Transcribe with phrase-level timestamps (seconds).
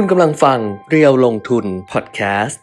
[0.00, 0.58] คุณกำลังฟัง
[0.90, 2.60] เรียวลงทุนพอดแคสต์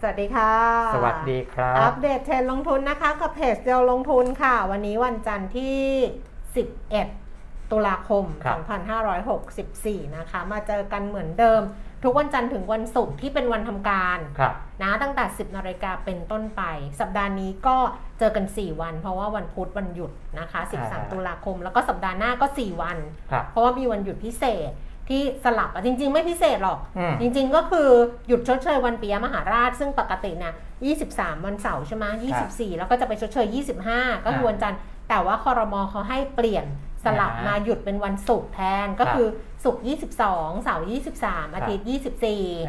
[0.00, 0.54] สวัสดีค่ะ
[0.94, 5.78] สวัสดีครัอับปเดตเทรนด์ลงทุนนะคะ กับเพจเดียวลงทุนค่ะ วันนี้วันจันทร์ที่
[6.94, 8.58] 11 ตุลาคมครับ
[9.36, 11.62] 2564 นะคะ มาเจอกันเหมือนเดิม
[12.04, 16.62] ทุกวันจันทร์ถึงวันศุกร์ที่เป็นวันทำการครับนะตั้งแต่ 10นาฬิกาเป็นต้นไป
[17.00, 17.76] สัปดาห์นี้ก็
[18.18, 22.98] เจอกัน 4 วัน เพราะว่าวันพุธวันหยุดนะคะอ่า13 ตุลาคม แล้วก็สัปดาห์หน้าก็ 4 วัน
[23.30, 24.70] ครับเพราะว่ามีวันหยุดพิเศษ
[25.08, 27.88] ที่สลับอะจริง ๆ ไม่พิเศษหรอกอืมจริง ๆ ก็คือ
[28.28, 30.54] หยุดชดเชยวันปียมหาราช ซึ่งปกติเนี่ย
[31.06, 32.04] 23 วันเสาร์ใช่ไหม
[32.42, 33.46] 24 แล้วก็จะไปชดเชย
[33.86, 36.66] 25 ก็คือวันจันทร์แต่ว่าคอรมอเขาให้เปลี่ยน
[37.04, 39.28] สลับอ่ามมาหยุดเป็นวันศุกร์แทนก็ครับคือ
[39.64, 40.86] ศุกร์22 เสาร์
[41.20, 41.84] 23 อาทิตย์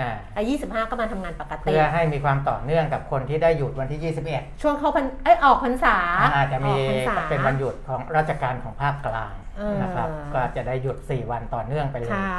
[0.01, 5.97] อ่า24แล้ว25 ก็มาทำงานปกติ เพื่อให้มีความต่อเนื่องกับคนที่ได้หยุดวันที่ 21 ช่วงเข้าพันเอ้ยออกพรรษา
[6.35, 12.31] อาจจะมีออกพรรษาเป็นวันหยุดของราชการของภาคกลางเออนะครับ ก็จะได้หยุด 4 วันต่อเนื่องไปเลยค่ะ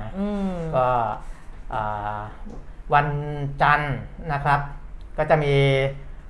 [0.00, 0.86] นะอืมก็
[1.74, 2.18] อ่า
[2.94, 3.08] วัน
[3.62, 3.96] จันทร์
[4.32, 4.60] นะครับ
[5.18, 5.54] ก็จะมี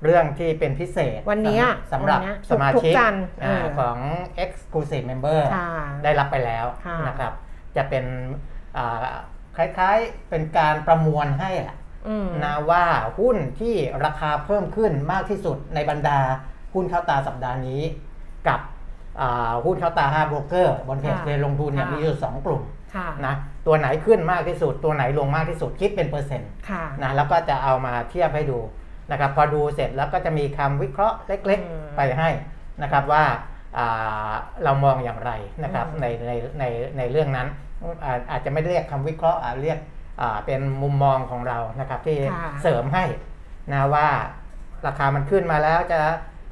[0.03, 3.97] เรื่องที่เป็นพิเศษวันเนี้ยสำหรับวันเนี้ยสมาทุกชิกๆจันทร์อ่าเออของ
[4.43, 5.69] Exclusive Member ค่ะ
[6.03, 7.33] ได้รับไปแล้วค่ะนะครับ
[7.77, 8.05] จะเป็น
[8.77, 9.05] อ่า
[9.57, 11.75] คล้ายๆเป็นการประมวลให้อะ
[12.07, 12.83] อืมนะว่า
[13.19, 13.75] หุ้นที่
[14.05, 16.19] ราคาเพิ่มขึ้นมากที่สุดในบรรดา
[16.73, 17.81] หุ้นเข้าตาสัปดาห์นี้
[18.47, 18.59] กับ
[19.21, 22.61] อ่าหุ้นเข้าตา5โบรกเกอร์บนเพจค่ะเรียนลงทุนเนี่ยค่ะมีอยู่สองกลุ่ม
[22.95, 23.35] ค่ะนะ
[23.67, 28.59] ตัวไหนขึ้นมากที่สุด ตัวไหนลงมากที่สุดคิดเป็นเปอร์เซ็นต์ค่ะนะแล้วก็จะเอามาเทียบให้ดู
[29.11, 32.29] นะครับพอดูเสร็จแล้วก็จะมีคำวิเคราะห์เล็กอืมๆไปให้
[32.83, 33.56] นะครับว่าอ่า
[34.63, 35.31] เรามองอย่างไร
[35.63, 36.63] นะครับอืมในในใน
[36.97, 37.47] ในเรื่องนั้น
[38.05, 39.79] อาอาจจะไม่ได้เรียกคำวิเคราะห์อาจเรียก
[40.21, 43.05] อ่าเป็นมุมมองของเรานะครับที่ค่ะเสริมให้
[43.71, 44.07] นะว่า
[44.87, 45.99] ราคามันขึ้นมาแล้วจะ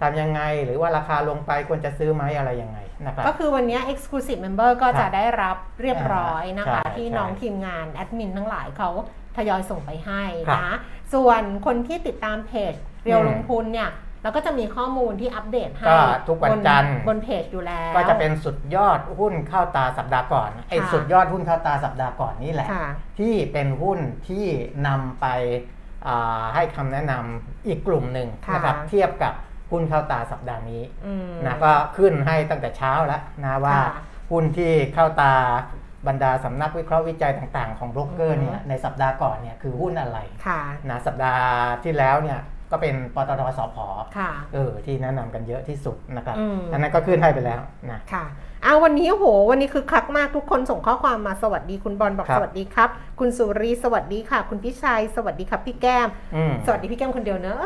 [0.02, 8.90] ทำยังไงหรือว่าราคาลงไปควรจะซื้อไหมอะไรยังไงนะครับก็คือวันนี้ exclusive member ก็ครัจะบได้รับเรียบร้อยนะคะใช่ที่ใช่น้องทีมงานแอดมินทั้งหลายเขา
[9.38, 10.76] ทยอยส่งไปให้ครับนะ
[11.14, 13.90] ส่วนคนที่ติดตามเพจเรียวอืมลงทุนเนี่ย
[14.26, 22.88] เราก็จะมีข้อมูลที่อัปเดตให้ก็ทุกวันบนจันทร์บนเพจอยู่แล้ว ก็จะเป็นสุดยอดหุ้นเข้าตาสัปดาห์ก่อนไอ้ค่ะสุดยอดหุ้นเข้าตาสัปดาห์ก่อนนี่แหละค่ะ
[23.20, 24.46] ที่เป็นหุ้นที่
[24.88, 25.26] นำไป
[26.08, 29.34] อ่าให้คำแนะนำอีกกลุ่มหนึ่งค่ะนะครับเทียบกับ
[29.72, 33.88] หุ้นเข้าตาสัปดาห์นี้อืมนะก็ขึ้นให้ตั้งแต่เช้าแล้วนะว่าค่ะ
[34.32, 35.34] หุ้นที่เข้าตา
[36.08, 41.44] บรรดาสำนักวิเคราะห์วิจัยต่างๆ ของโบรกเกอร์เนี่ยอือฮึในสัปดาห์ก่อนเนี่ยคือหุ้นอะไรค่ะนะสัปดาห์
[41.84, 42.40] ที่แล้วเนี่ย
[42.72, 43.78] ก็เป็นปตทสพ
[44.18, 47.62] ค่ะเออที่แนะนำกันเยอะที่สุดนะครับอืมอันนั้นก็ขึ้นให้ไปแล้ว
[47.92, 48.26] นะค่ะ
[48.64, 52.90] เอาวันนี้โห วันนี้คือคักมากทุกคนส่งข้อความมาสวัสดีคุณบอลบอกครับสวัสดีครับ
[53.20, 57.58] คุณสุรีสวัสดีค่ะ คุณพิชัย สวัสดีครับพี่แก้มอืมสวัสดีพี่แก้มคนเดียวเนอะ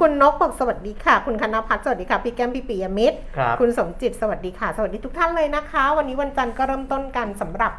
[0.00, 7.72] คุณนกบอกสวัสดีค่ะ คุณคณพัฒน์สวัสดีค่ะพี่แก้มพี่ปิยมิตรครับคุณสมจิตสวัสดีค่ะ สวัสดีทุกท่านเลยนะคะ วันนี้วันจันทร์ก็เริ่มต้นกันสำหรับ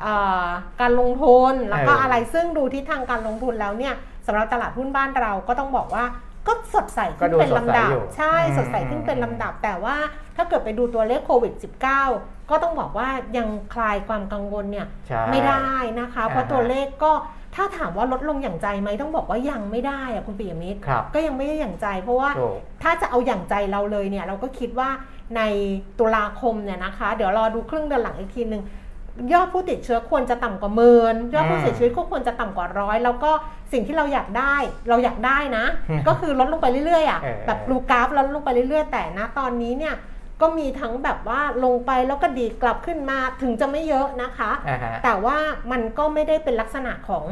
[0.00, 0.14] เอ่
[0.44, 0.48] อ
[0.80, 6.04] การลงทุนแล้วก็เออออะไรซึ่งดูทิศทางการลงทุนแล้วเนี่ยสำหรับตลาดหุ้นบ้านเราก็ต้องบอกว่า
[6.48, 9.96] ก็สดใสขึ้นเป็นลำดับ ใช่สดใสขึ้นเป็นลำดับ แต่ว่า
[10.36, 11.52] ถ้าเกิดไปดูตัวเลขโควิด
[12.02, 15.70] -19 ก็ต้องบอกว่ายังคลายความกังวลเนี่ยใช่ไม่ได้
[16.00, 17.12] นะคะ เพราะอ่าฮะตัวเลขก็
[17.54, 24.88] ถ้าถามว่าลดลงอย่างใจไหมต้องบอกว่ายังไม่ได้อะคุณปิยมิตรครับก็ยังไม่ได้อย่างใจ เพราะว่าถูกถ้าจะเอาอย่างใจเราเลยเนี่ยเราก็คิดว่า
[25.36, 25.42] ใน
[25.98, 28.62] ตุลาคมเนี่ยนะคะ เดี๋ยวรอดูครึ่งเดือนหลังอีกทีหนึ่ง
[29.32, 33.30] ยอดผู้ติดเชื้อควรจะต่ำกว่าหมื่นยอดผู้เสียชีวิตก็ควรจะต่ำกว่าร้อยแล้วก็
[33.72, 34.56] สิ่งที่เราอยากได้
[34.88, 39.94] เราอยากได้นะอืมก็คือลดลงไปเรื่อยๆอะเออแบบรูกราฟลดลงไปเรื่อยๆ แต่นะตอนนี้เนี่ย
[40.40, 45.36] ก็มีทั้งแบบว่าลงไปแล้วก็ดีดกลับขึ้นมาถึงจะไม่เยอะนะคะอ่าฮะแต่ว่า
[45.72, 47.24] มันก็ไม่ได้เป็นลักษณะของ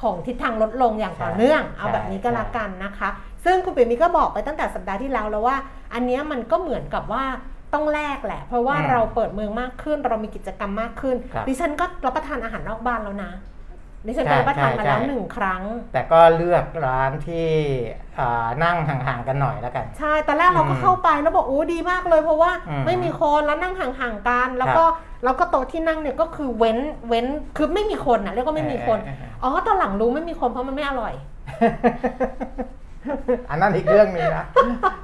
[0.00, 3.08] ของทิศทางลดลงอย่างต่อใช่เนื่อง เอาใช่แบบนี้ก็ใช่แล้วกันนะคะ
[3.44, 5.56] ซึ่งคุณปิ่มมีก็บอกไปตั้งแต่สัปดาห์ที่แล้วแล้วว่า
[5.94, 7.24] อันเนี้ยมันก็เหมือนกับว่า
[7.74, 13.32] ต้องแลกแหละ เพราะว่าอืมเราเปิดเมืองมากขึ้น เรามีกิจกรรมมากขึ้นครับดิฉันก็รับประทานอาหารนอกบ้านแล้วนะ
[14.06, 15.62] ดิฉันใช่ก็รับประทานใช่มาแล้วใช่หนึ่งครั้ง
[15.92, 17.48] แต่ก็เลือกร้านที่
[18.18, 24.84] อ่านั่งห่างๆกันหน่อยแล้วกัน ใช่ตอนแรกเราก็อืมเข้าไปแล้วบอกโอ้ดีมากเลย เพราะว่าอืมไม่มีคนแล้วนั่งห่างๆกัน แล้วก็
[25.24, 27.26] แล้วก็โต๊ะที่นั่งเนี่ยก็คือเว้นเว้น
[27.56, 31.14] คือไม่มีคนนะเรียกว่าไม่มีคนเออเออเอออ๋อตอนหลังรู้ไม่มีคนเพราะมันไม่อร่อย
[33.50, 34.44] อันนั้นอีกเรื่องหนึงนะ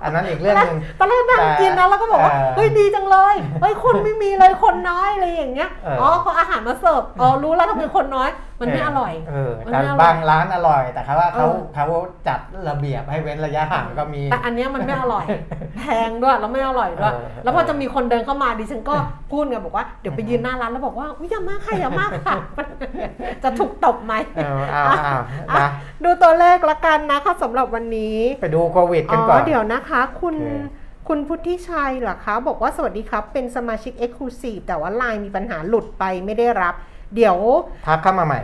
[0.02, 8.30] อันนั้นอีกเรื่องหนึ่งตอนแรกนั่งกินนะแล้วก็บอกว่าเออเฮ้ยดีจังเลยเฮ้ยคนไม่มีเลยคนน้อยอะไรอย่างเงี้ยเอออ๋อ๋อพออาหารมาเสิร์ฟอ๋อรู้แล้วทำไมคนน้อย
[8.60, 11.86] มันไม่อร่อยเออมันแต่ไม่อร่อยบางร้านอร่อย แต่เขาว่าเขาเออเขา
[12.28, 15.24] จัดระเบียบให้เว้นระยะห่างก็มี แต่อันเนี้ยมันไม่อร่อย
[15.78, 18.94] แพงด้วยแล้วไม่อร่อยด้วยเออแล้วพอจะมีคนเดินเข้ามาดิฉันก็
[19.32, 22.36] พูดไงบอกว่าเดี๋ยวไปยืนหน้าร้านแล้วบอกว่าอุ้ยอย่ามาค่ะอย่ามาค่ะ
[23.42, 25.16] จะถูกตบไหมเออเอาเอา
[25.50, 25.68] อะนะ
[26.04, 36.74] ดูตัวเลขละกันนะคะสำหรับวันนี้ ไปดูโควิดอ๋กันก่ออนเดี๋ยวนะคะ คุณโอเคคุณพุทธิชัยเหรอคะ บอกว่าสวัสดีครับ เป็นสมาชิก Exclusive แต่ว่าไลน์มีปัญหาหลุดไปไม่ได้รับ
[37.14, 37.36] เดี๋ยว
[37.86, 38.40] ทักเข้ามาใหม่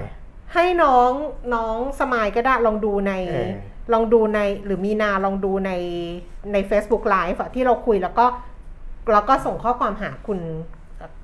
[0.54, 1.10] ให้น้อง
[1.54, 3.50] น้องสมายก็ได้ลองดูในเออ
[3.92, 5.72] ลองดูในหรือมีนาลองดูใน
[6.52, 8.26] ใน Facebook Live อะที่เราคุยแล้วก็
[9.12, 10.40] แล้วก็ส่งข้อความหาคุณ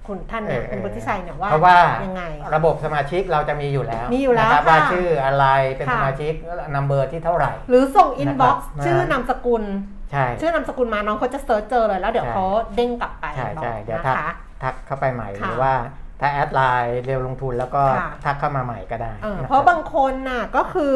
[0.06, 2.24] คุณท่านเนี่ยเออคุณพุทธิชัยเนี่ยว่าเพราะว่ายังไง
[2.56, 5.46] ระบบสมาชิกเราจะมีอยู่แล้วมีอยู่แล้วนะครับค่ะว่าชื่ออะไร
[5.76, 6.32] เป็นค่ะสมาชิก
[6.74, 9.64] number ที่เท่าไหร่ หรือส่ง inbox นะครับชื่อนามสกุล
[10.12, 12.46] ใช่ชื่อนามสกุลมาน้องเขาจะ search เจอเลยแล้วเดี๋ยวใช่เขา
[12.76, 14.30] เด้งกลับไปใช่บอกใช่เดี๋ยวนะทักคะ
[14.62, 15.74] ทักเข้าไปใหม่หค่ะรือว่า
[16.20, 20.94] ถ้า add LINE เรียวลงทุนแล้วก็ค่ะ ทักเข้ามาใหม่ก็ได้เออคเพราะบางคนน่ะก็คือ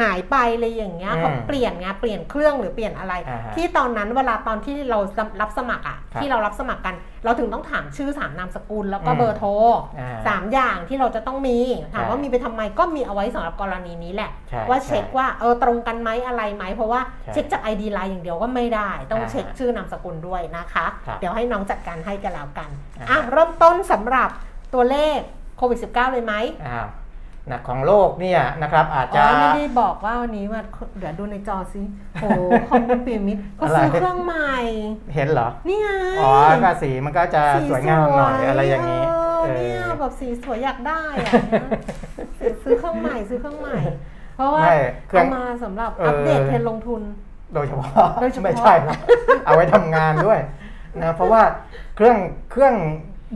[0.00, 4.98] หายไปเลยอย่างเงี้ยอืมเขาเปลี่ยนไงเปลี่ยนเครื่องหรือเปลี่ยนอะไร อ่าฮะที่ตอนนั้นเวลาตอนที่เรา
[5.40, 6.94] รับสมัครอะครับที่เรารับสมัครกัน
[7.24, 9.50] เราถึงต้องถามชื่อสามนามสกุลแล้วก็อืมเบอร์โทร
[9.98, 11.58] อ่าสามอย่างที่เราจะต้องมี
[11.94, 22.68] ถามใช่ว่ามีไปทำไมก็มีเอาไว้สำหรับกรณีนี้แหละ ใช่ว่าเช็คใช่ว่าเออตรงกันไหมอะไรไหมเพราะว่าใช่เช็คจาก ID ไลน์อย่างเดียวก็ไม่ได้ ต้องอ่าเช็คชื่อนามสกุลด้วยนะคะ ครับเดี๋ยวให้น้องจัดการให้กันแล้วกัน
[23.10, 24.30] อ่าอะเริ่มต้นสำหรับ
[24.74, 25.18] ตัวเลข
[25.56, 26.34] โควิด -19 เลยไหม
[26.66, 26.88] อ้าว
[27.50, 30.62] นะของโลกเนี่ยนะครับอาจอ๋จะอไม่ได้บอกว่าวันนี้ว่า
[30.98, 31.82] เดี๋ยวดูในจอซิ
[32.20, 32.28] โอ้
[32.68, 34.54] ขอบคุณปีมิตรก็ซื้ออะไรเครื่องใหม่
[35.14, 35.88] เห็นเหรอ นี่ไง
[36.20, 36.32] อ๋อ
[36.64, 39.10] ก็สีมันก็จะสีสวยงามหน่อยอะไรอย่างนี้นี้
[39.46, 41.32] เอเนี่ยอแบบสีสวยอยากได้อะ
[42.62, 43.76] ซื้อเครื่องใหม่ซื้อเครื่องใหม่
[44.36, 44.76] เพราะว่าไม่
[45.08, 47.02] เครื่องเอามาสำหรับเอออัอัปเดตเทรนด์ลงทุน
[47.54, 48.96] โดยเฉพาะโดยเฉพาะไม่ใช่นะ
[49.44, 50.40] เอาไว้ทำงานด้วย
[51.02, 51.42] นะเพราะว่า
[51.96, 52.16] เครื่อง
[52.50, 52.74] เครื่อง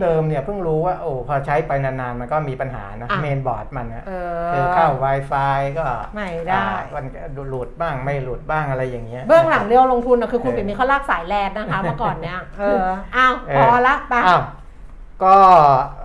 [0.01, 4.13] เดิมเนี่ยเพิ่งรู้ว่าโอ้พอใช้ไปนานๆ มันก็มีปัญหานะอะเมนบอร์ดมันนะเอ
[4.53, 7.05] คือเข้า Wi-Fi ก็ไม่ได้อ่ามัน
[7.51, 12.87] หลุดบ้างไม่หลุดบ้างอะไรอย่างเงี้ยเบื้องหลังเรียวลงทุนนะคือคุณเออปิ่มมีเขาลากสายแลนนะคะเมื่อก่อนเนี้ยเออ
[13.17, 14.43] อ้าวเอพออละไปอ้าว
[15.25, 15.39] ก็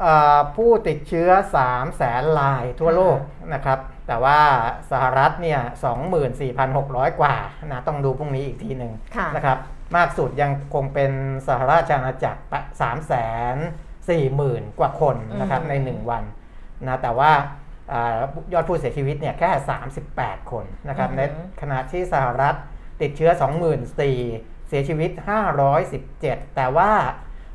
[0.02, 1.30] เอ่อผู้ติดเชื้อ
[1.64, 3.18] 3แสนรายทั่วโลก
[3.54, 4.40] นะครับ แต่ว่า
[4.92, 5.60] สหรัฐเนี่ย
[6.40, 7.36] 24,600 กว่า
[7.66, 9.58] นะต้องดูพรุ่งนี้อีกทีหนึ่งค่ะนะครับ
[9.96, 11.12] มากสุดยังคงเป็น
[11.48, 12.42] สหราชอาณาจักร
[12.80, 13.14] 3แส
[13.54, 13.58] น
[13.96, 16.24] 4หมื่นกว่าคนนะครับอืมใน 1 วัน
[16.88, 17.32] นะแต่ว่า
[17.94, 18.18] อา
[18.54, 19.52] ยอดผู้เสียชีวิตเนี่ยแค่
[20.00, 21.22] 38 คนนะครับใน
[21.62, 22.56] ขณะที่สหรัฐ
[23.02, 23.32] ติดเชื้อ
[23.80, 25.12] 24,000เสียชีวิต
[25.84, 26.92] 517 แต่ว่า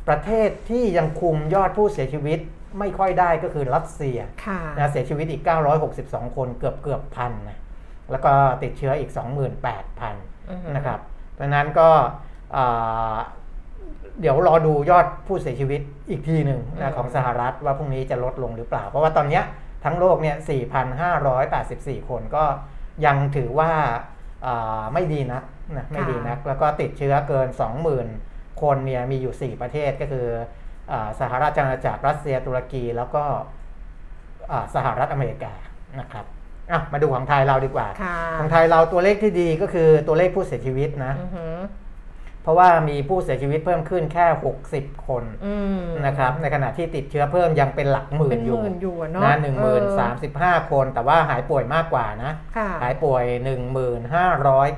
[0.09, 2.39] ประเทศที่ยังคุมยอดผู้เสียชีวิต
[2.79, 5.43] ไม่ค่อยได้ก็คือรัสเซียค่ะนะเสียชีวิตอีก
[5.91, 7.59] 962 คนเกือบเกือบพันนะ
[8.11, 8.33] แล้วก็
[8.63, 9.21] ติดเชื้ออีก 28,000
[10.51, 11.01] อือฮึนะครับ
[11.33, 11.89] เพราะฉะนั้นก็
[12.57, 13.17] อ่า
[14.21, 15.81] เดี๋ยวรอดูยอดผู้เสียชีวิต
[16.11, 19.45] อีกทีหนึ่งนะของสหรัฐว่าพรุ่งนี้จะลดลงหรือเปล่า เพราะว่าตอนเนี้ย
[19.85, 20.37] ทั้งโลกเนี่ย
[21.03, 22.45] 4,584 คนก็
[23.07, 23.73] ยังถือว่า
[24.47, 25.45] อ่าไม่ดีนัก
[25.77, 27.49] นะไม่ดีนัก แล้วก็ติดเชื้อเกิน
[28.05, 30.27] 20,000 คนเนี่ยมีอยู่ 4 ประเทศก็คือ
[30.93, 33.25] อาสหราชอาณาจักรรัสเซียตุรกีแล้วก็
[34.53, 35.53] อ่าสหรัฐอเมริกา
[36.01, 36.27] นะครับ
[36.73, 41.59] อะมาดูของไทยเราดีกว่าค่ะของไทยเราตัวเลขที่ดีก็คือตัวเลขผู้เสียชีวิตนะอือหือ
[42.43, 44.27] เพราะว่ามีผู้เสียชีวิตเพิ่มขึ้นแค่
[44.67, 53.25] 60 คนอืมนะครับ ในขณะที่ติดเชื้อเพิ่มยังเป็นหลักหมื่เป็นนอหยู่มื่นอยู่อะเนาะนะหนึ่งหมื่นเออสามสิบห้าคน แต่ว่าหายป่วยมากกว่านะค่ะหายป่วย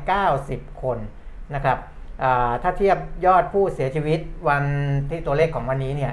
[0.05, 0.99] 1,590 คน
[1.55, 1.79] นะครับ
[2.23, 4.65] อ่าถ้าเทียบยอดผู้เสียชีวิตวัน
[5.11, 6.13] ที่ตัวเลขของวันนี้เนี่ย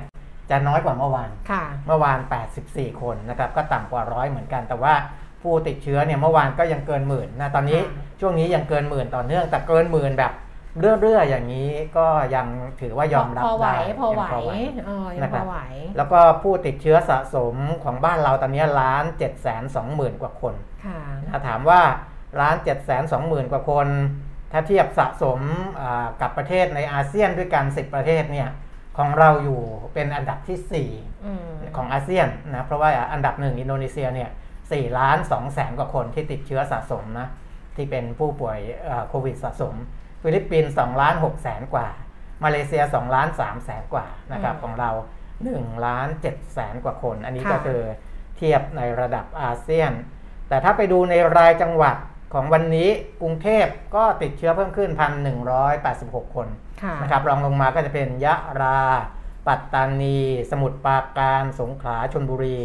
[0.49, 2.19] จะน้อยกว่าเมื่อวานค่ะเมื่อวาน
[2.59, 4.93] 84 คนนะครับ ก็ต่ำกว่าร้อยเหมือนกัน แต่ว่า
[5.41, 10.33] ผู้ติดเชื้อเนี่ยเมื่อวานก็ยังเกินหมื่นนะตอนนี้ค่ะช่วงนี้ยังเกินหมื่นต่อเนื่อง แต่เกินหมื่นแบบ
[11.01, 12.47] เรื่อยๆอย่างนี้ก็ยัง
[12.81, 14.23] ถือว่ายอมรับพอไหวได้พอไหว
[14.77, 15.57] ยังเออยังนะคพรัอบไหว
[15.97, 19.27] แล้วก็ผู้ติดเชื้อสะสมของบ้านเราตอนนี้ล้าน7 2 0
[19.75, 20.53] 0 0 0กว่าคน
[20.85, 21.81] ค่ะนะถามว่า
[22.41, 23.87] ล้าน7 2 0 0 0 0กว่าคน
[24.51, 25.39] ถ้าเทียบสะสม
[25.81, 28.49] อ่ากับประเทศในอาเซียนด้วยกัน10ประเทศเนี่ย
[28.97, 29.61] ของเราอยู่
[29.93, 34.29] เป็นอันดับที่4อืมของอาเซียนนะเพราะว่าอันดับหนึ่งอินโดนีเซียเนี่ย
[34.71, 37.27] สี่ล้านสองแสนกว่าคนที่ติดเชื้อสะสมนะ
[37.75, 39.75] ที่เป็นผู้ป่วยเอ่อโควิดสะสม
[40.21, 41.87] ฟิลิปปินส์สองล้านหกแสนกว่า
[42.43, 44.91] มาเลเซียสองล้านสามแสนกว่านะครับอืมของเรา
[45.43, 47.81] หนึ่งล้านเจ็ดแสนกว่าคน อันนี้ก็ค่ะคือ
[48.37, 49.91] เทียบในระดับอาเซียน
[50.49, 51.95] แต่ถ้าไปดูในรายจังหวัด
[52.33, 52.89] ของวันนี้
[53.21, 56.47] กรุงเทพก็ติดเชื้อเพิ่มขึ้นพันหนึ่งร้อยแปดสิบหกคน
[56.81, 58.81] ค่ะนะครับรองลงมาก็จะเป็นยะรา
[59.47, 60.19] ปัตตานี
[60.51, 62.59] สมุทรปราการ สงขลาชนบุรี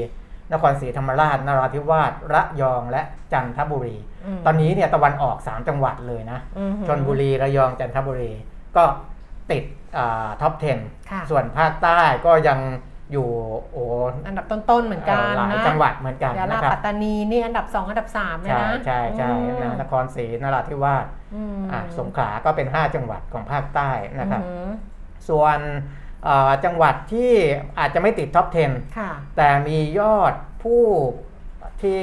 [0.52, 3.96] นครศรีธรรมราชนราธิวาสระยองและจันทบุรี
[4.38, 8.32] มตอนนี้เนี่ยตะวันออก 3 จังหวัดเลยนะอือหือชนบุรีระยองจันทบุรี
[8.76, 8.84] ก็
[9.50, 9.64] ติด
[10.40, 10.52] ท็อป
[11.10, 12.58] ค่ะ10 ส่วนภาคใต้ก็ยัง
[13.12, 13.28] อยู่
[13.72, 13.84] โอ้
[14.26, 24.70] อันดับต้นๆเหมือนกันหลายนะจังหวัดเหมือนกันยาลานะครับปัตตานีนี่อันดับ 2 อันดับ3เลยใช่นะใช่ใช่อืมนะนครศรีนราธิวาสอืมอะสงขลาก็เป็น 5 จังหวัดของภาคใต้นะครับอืม
[25.28, 26.05] ส่วนเอ่อ
[26.64, 27.32] จังหวัดที่
[27.78, 30.82] อาจจะไม่ติดท็อป 10ค่ะแต่มียอดผู้
[31.82, 32.02] ที่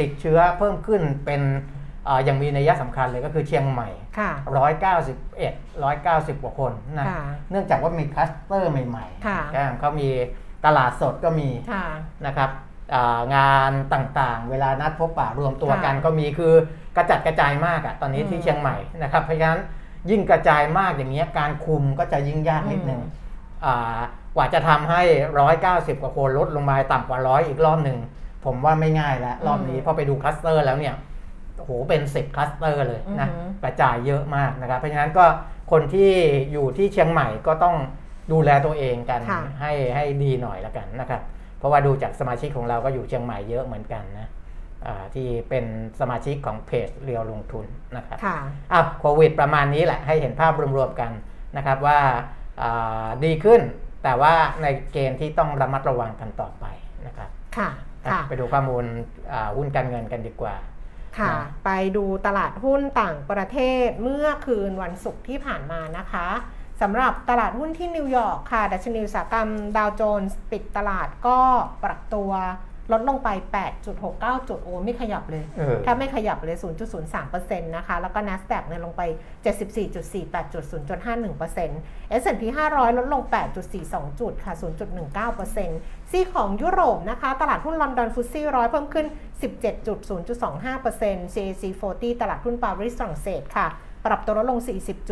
[0.00, 1.42] ติดเชื้อเพิ่มขึ้นเป็น
[2.04, 4.30] เอ่อยังมีนัยสำคัญเลยก็คือเชียงใหม่ค่ะ
[5.12, 10.08] 191 190 กว่าคนนะค่ะเนื่องจากว่ามีคลัสเตอร์ใหม่ค่ะๆนะเขามี
[10.64, 11.86] ตลาดสดก็มีค่ะ
[12.26, 12.50] นะครับ
[12.94, 16.52] อ่างานต่างๆ เวลานัดพบปะรวมตัวค่ะกันก็มีคือ
[16.96, 19.62] กระจัดกระจายมากอะตอนนี้อืมที่เชียงใหม่นะครับเพราะฉะนั้น
[20.10, 23.22] ยิ่งกระจายมากอย่างเงี้ยการคุมก็จะยิ่งยากนิดนึงอืมอ่า
[24.36, 25.02] กว่าจะทำให้
[25.52, 27.98] 190 กว่าคนลดลงมาต่ำกว่าร้อยอีกรอบหนึ่ง
[28.44, 30.94] ผมว่าไม่ง่ายแล้ว รอบนี้พอไปดูคลัสเตอร์แล้วเนี่ย
[31.56, 35.24] โอ้โหเป็น 10คลัสเตอร์เลยนะอือหือกระจายเยอะมากนะครับ เพราะฉะนั้นก็
[35.72, 36.10] คนที่
[36.52, 37.76] อยู่ที่เชียงใหม่ก็ต้อง
[38.32, 41.22] ดูแลตัวเองกันค่ะให้ให้ดีหน่อยละกันนะครับ
[41.58, 44.28] เพราะว่าดูจากสมาชิกของเราก็อยู่เชียงใหม่เยอะเหมือนกันนะ
[44.86, 45.64] อ่าที่เป็น
[46.00, 47.66] สมาชิกของเพจเรียวลงทุน
[47.96, 48.36] นะครับค่ะ
[48.72, 51.10] อะโควิดประมาณนี้แหละให้เห็นภาพรวมๆกัน
[51.56, 52.18] นะครับว่าอ่า
[53.24, 53.60] ดีขึ้น
[54.04, 56.64] แต่ว่าในเกณฑ์ที่ต้องระมัดระวังกันต่อไป
[57.06, 57.70] นะครับค่ะ
[58.04, 58.84] อะค่ะไปดูข้อมูล
[59.32, 60.54] อ่าหุ้นการเงินกันดีกว่า
[61.18, 66.28] ค่ะนะไปดูตลาดหุ้นต่างประเทศเมื่อคืนวันศุกร์ที่ผ่านมานะคะ
[66.82, 71.40] สำหรับตลาดหุ้นที่นิวยอร์กค่ะ ดัชนีอุตสาหกรรมดาวโจนส์ปิดตลาดก็
[71.84, 72.30] ปรับตัว
[72.92, 73.28] ลดลงไป
[73.88, 76.56] 8.69 จุด โอ้ไม่ขยับเลยเออถ้าไม่ขยับเลย
[77.12, 79.02] 0.03%นะคะ แล้วก็ NASDAQ เนี่ยลงไป
[79.82, 83.22] 74.48จุด0.51% S&P 500 ลดลง
[83.70, 84.54] 8.42 จุดค่ะ
[85.12, 89.06] 0.19%ซีของยุโรปนะคะ ตลาดหุ้นลอนดอนฟุตซี่ร้อยเพิ่มขึ้น
[89.42, 91.62] 17.0.25% CAC
[91.92, 93.68] 40 ตลาดหุ้นปารีสฝรั่งเศสค่ะ
[94.06, 94.60] ปรับตัวลดลง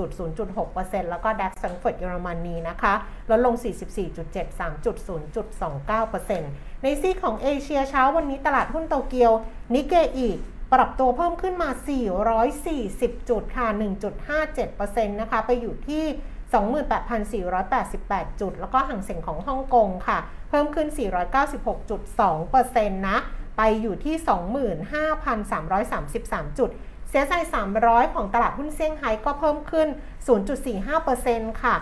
[0.09, 2.95] 40.0.6%แล้วก็ DAX แฟรงก์เฟิร์ตเยอรมนีนะคะ
[3.31, 6.43] ลดลง 44.73.0.29%
[6.83, 9.33] ในซีของเอเชียเช้าวันนี้ตลาดหุ้นโตเกียว
[9.75, 10.29] นิเกอี
[10.73, 11.71] ปรับตัวเพิ่มขึ้นมา
[12.49, 13.67] 440 จุดค่ะ
[14.45, 16.05] 1.57%นะคะ ไปอยู่ที่
[17.49, 20.19] 28,488 จุด แล้วก็ห่างเสียงของฮ่องกงค่ะ
[20.51, 20.89] เพิ่มขึ้น
[21.73, 23.19] 496.2%นะ
[23.57, 24.17] ไปอยู่ที่
[25.23, 26.71] 25,333 จุด
[27.09, 27.35] เสียใจ
[27.75, 29.89] 300 ของตลาดหุ้นเซี่ยงไฮ้ก็เพิ่มขึ้น
[30.75, 31.75] 0.45%ค่ะ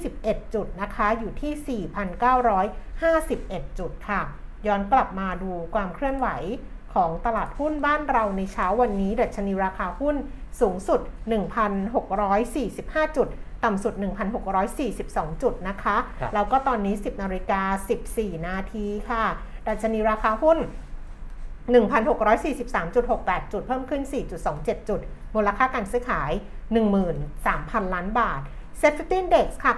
[0.00, 4.22] 21 จุดนะคะ อยู่ที่ 4,951 จุดค่ะ
[4.66, 6.28] ย้อนกลับมาดูความเคลื่อนไหว
[6.94, 10.16] ของตลาดหุ้นบ้านเราในเช้าวันนี้ดัชนีราคาหุ้น
[10.60, 11.00] สูงสุด
[11.88, 13.28] 1,645 จุด
[13.64, 13.94] ต่ำสุด
[14.68, 17.62] 1,642 จุดนะคะครับแล้วก็ตอนนี้ 10นาฬิกา
[18.04, 19.24] 14 นาทีค่ะ
[19.68, 20.58] ดัชนีราคาหุ้น
[21.74, 24.02] 1,643.68 จุด เพิ่มขึ้น
[24.44, 25.00] 4.27 จุด
[25.34, 26.32] มูลค่าการซื้อขาย
[27.12, 28.40] 13,000 ล้านบาท
[28.80, 29.72] Set 50 Index ค่ะ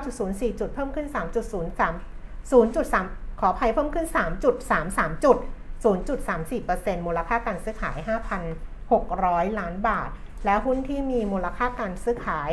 [0.00, 1.14] 989.04 จุด เพิ่มขึ้น 3.03
[2.50, 4.06] 0.3 ขออภัยเพิ่มขึ้น
[4.64, 5.36] 3.33 จุด
[5.84, 7.96] 0.34%มูลค่าการซื้อขาย
[8.78, 10.10] 5,600 ล้านบาท
[10.44, 12.52] และหุ้นที่มีมูลค่าการซื้อขาย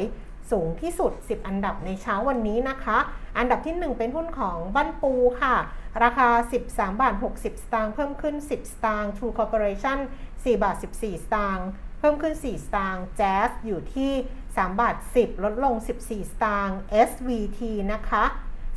[0.51, 2.97] สูงที่สุด 10 อันดับในเช้าวันนี้นะคะ
[3.37, 5.55] อันดับที่ 1 เป็นหุ้นของบ้านปูค่ะ
[6.03, 6.29] ราคา
[6.65, 11.67] 13 บาท 60 สตางค์ เพิ่มขึ้น 10 สตางค์ True Corporation 4 บาท 14 สตางค์
[11.99, 14.13] เพิ่มขึ้น 4 สตางค์ Jazz อยู่ที่
[14.45, 17.59] 3 บาท 10 ลดลง 14 สตางค์ SVT
[17.93, 18.23] นะคะ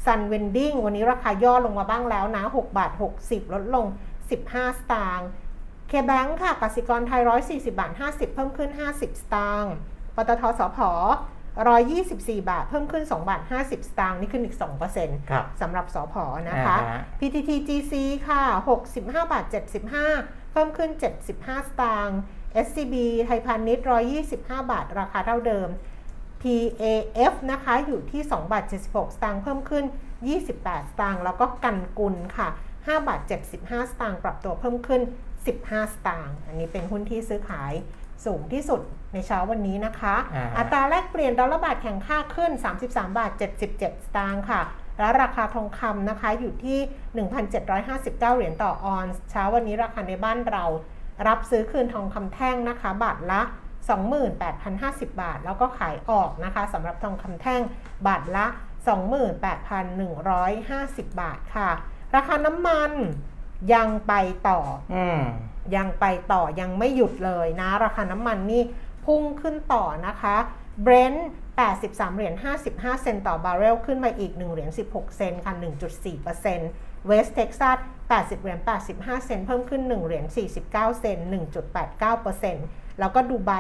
[0.05, 2.91] Sun Vending วันนี้ราคาย่อลงมาบ้างแล้วนะ 6 บาท
[3.23, 3.87] 60 ลดลง
[4.33, 5.29] 15 สตางค์
[5.91, 9.75] KBank ค่ะกสิกรไทย 140 บาท 50 เพิ่มขึ้น 50 สตางค์
[10.17, 10.79] ปตทสพ
[11.65, 14.57] 124 บาท เพิ่มขึ้น 2 บาท 50 สตางค์นี่ขึ้นอีก
[14.95, 16.15] 2%ครับสำหรับสพ
[16.49, 17.93] นะคะอ่าฮะ PTT GC
[18.29, 18.43] ค่ะ
[18.87, 19.01] 65
[19.33, 19.45] บาท
[19.99, 20.91] 75 เพิ่มขึ้น
[21.31, 22.19] 75 สตางค์
[22.67, 22.95] SCB
[23.27, 23.85] ไทยพาณิชย์
[24.29, 25.69] 125 บาท ราคาเท่าเดิม
[26.45, 29.85] PAF นะคะอยู่ที่2บาท76 สตางค์เพิ่มขึ้น
[30.39, 32.49] 28 สตางค์แล้วก็กันกุลค่ะ
[32.79, 33.21] 5บาท
[33.57, 35.03] 75 สตางค์ปรับตัวเพิ่มขึ้น
[35.47, 37.73] 15 สตางค์อันนี้เป็นหุ้นที่ซื้อขาย
[38.25, 38.81] สูงที่สุด
[39.13, 42.53] ในเช้าวันนี้นะคะอ่าฮะอัตราแลกเปลี่ยนดอลลาร์บาทแข่งค่าขึ้น
[42.85, 43.83] 33 บาท 77 ส
[44.17, 44.61] ตางค์ค่ะ
[44.99, 46.79] และราคาทองคำนะคะอยู่ที่
[47.59, 50.65] 1,759 เหรียญต่อออนซ์เช้าวันนี้ราคาในบ้านเรา
[51.29, 53.43] รับซื้อคืนทองคำแท่งนะคะ บาทละ
[53.91, 57.63] 28,050 บาท แล้วก็ขายออกนะคะสำหรับทองคำแท่ง
[58.07, 58.47] บาทละ
[59.85, 61.71] 28,150 บาทค่ะ
[62.15, 62.93] ราคาน้ำมัน
[63.75, 64.15] ยังไป
[64.49, 64.61] ต่อ
[64.95, 65.21] อืม
[65.77, 68.63] ยังไปต่อยังไม่หยุดเลยนะ ราคาน้ำมันนี่
[69.05, 70.37] พุ่งขึ้นต่อนะคะ
[70.83, 71.29] เบรนท์
[71.71, 72.35] 83 เหรียญ
[72.69, 75.55] 55 เซนต์ต่อบาร์เรลขึ้นมาอีก 1 เหรียญ 16 เซนต์ค่ะ
[76.11, 77.79] 1.4%เวสเท็กซัส
[78.11, 78.61] 80 เหรียญ
[78.93, 80.25] 85 เซนต์เพิ่มขึ้น 1 เหรียญ
[80.65, 81.27] 49 เซนต์
[82.13, 83.53] 1.89% แล้วก็ดูไบ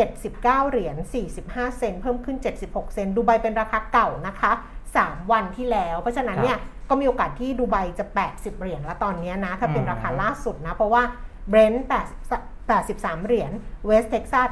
[0.00, 0.96] 79 เหรียญ
[1.36, 4.52] 45 เซนต์เพิ่มขึ้น 76 เซนต์ดูไบเป็นราคาเก่านะคะ
[4.92, 6.58] 3 วันที่แล้ว เพราะฉะนั้นเนี่ย
[6.88, 11.02] ก็มีโอกาสที่ดูไบจะ 80 เหรียญแล้วตอนเนี้ยนะ ถ้าเป็นอืมราคาล่าสุดนะ เพราะว่า
[11.48, 11.86] เบรนท์
[12.56, 13.52] 83 เหรียญ
[13.86, 14.48] เวสเท็กซัส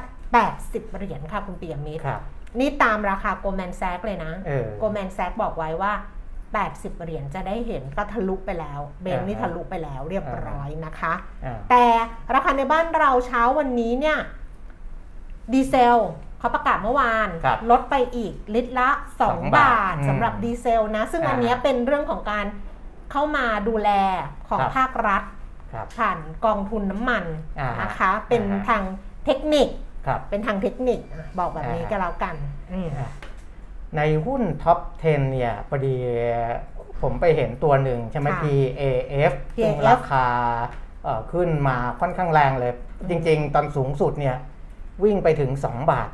[0.47, 2.21] 80 เหรียญค่ะ คุณปียมิตรครับ
[2.59, 5.93] นี่ตามราคา Goldman Sachs เลยนะเออ Goldman Sachs บอกไว้ว่า
[6.53, 11.13] 80 เหรียญจะได้เห็นก็ทะลุไปแล้ว เบรนท์นี่อ่าทะลุไปแล้วเรียบร้อยนะคะ
[11.45, 11.85] อ่าแต่
[12.33, 14.17] ราคาในบ้านเราเช้าวันนี้เนี่ย
[15.53, 15.97] ดีเซล
[16.39, 18.89] เขาประกาศเมื่อวานครับลดไปอีกลิตรละ
[19.21, 22.45] สอง2บาทอืมสำหรับดีเซลนะ ซึ่งอ่าอันเนี้ยเป็นเรื่องของการ
[23.11, 23.89] เข้ามาดูแล
[24.49, 25.23] ของครับภาครัฐ
[25.73, 27.23] ครับผ่านกองทุนน้ำมัน
[27.59, 28.83] อ่านนะคะเป็นอ่าฮะทาง
[29.25, 29.67] เทคนิค
[30.07, 32.35] ครับเป็นทางเทคนิคอะบอกแบบนี้อ่าก็แล้วกัน
[32.71, 32.89] อืม
[33.97, 35.95] ในหุ้น top 10 เนี่ยพอดี
[37.01, 40.25] ผมไปเห็นตัวหนึ่งใช่ไหมค่ะ PAF ซึ่ง PAF ราคา
[41.03, 42.73] เอ่อขึ้นมาค่อนข้างแรงเลย
[43.09, 44.37] จริง ๆ ตอนสูงสุดเนี่ย
[45.03, 46.09] วิ่งไปถึง 2 บาท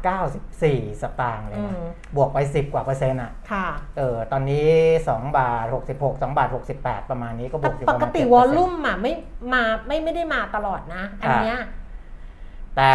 [0.50, 3.68] 94 สตางค์เลยนะอืมบวกไป 10 กว่าเปอร์เซ็นต์อะค่ะ
[3.98, 4.68] เออตอนนี้
[5.06, 9.14] 2 บาท 66 2 บาท 68 ประมาณนี้ก็บแต่วกอยู่ปประกมาณติ7%วอลลุ่มอะไม่
[9.54, 11.58] มาไม่ไม่ได้มาตลอดนะ อันเนี้ย
[12.76, 12.94] แต่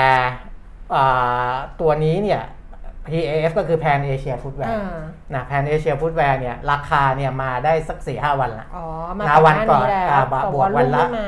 [0.94, 2.42] อ่าตัวนี้เนี่ย
[3.10, 4.98] PAF ก็คือ Pan Asia Footwear อ่า
[5.34, 8.86] นะ Pan Asia Footwear เนี่ยราคาเนี่ยมาได้สักสี่ห้าวันละอ๋อ
[9.18, 11.26] มานาวันก่อนแล้วอ่าบแต่บวกวันละไม่มา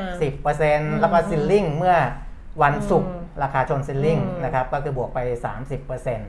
[0.59, 1.95] 10%แล้วก็ ceiling เมื่อ
[2.63, 5.19] วันศุกร์อืมราคาชน ceiling อืมนะครับก็คือบวกไป
[5.83, 6.21] 30%น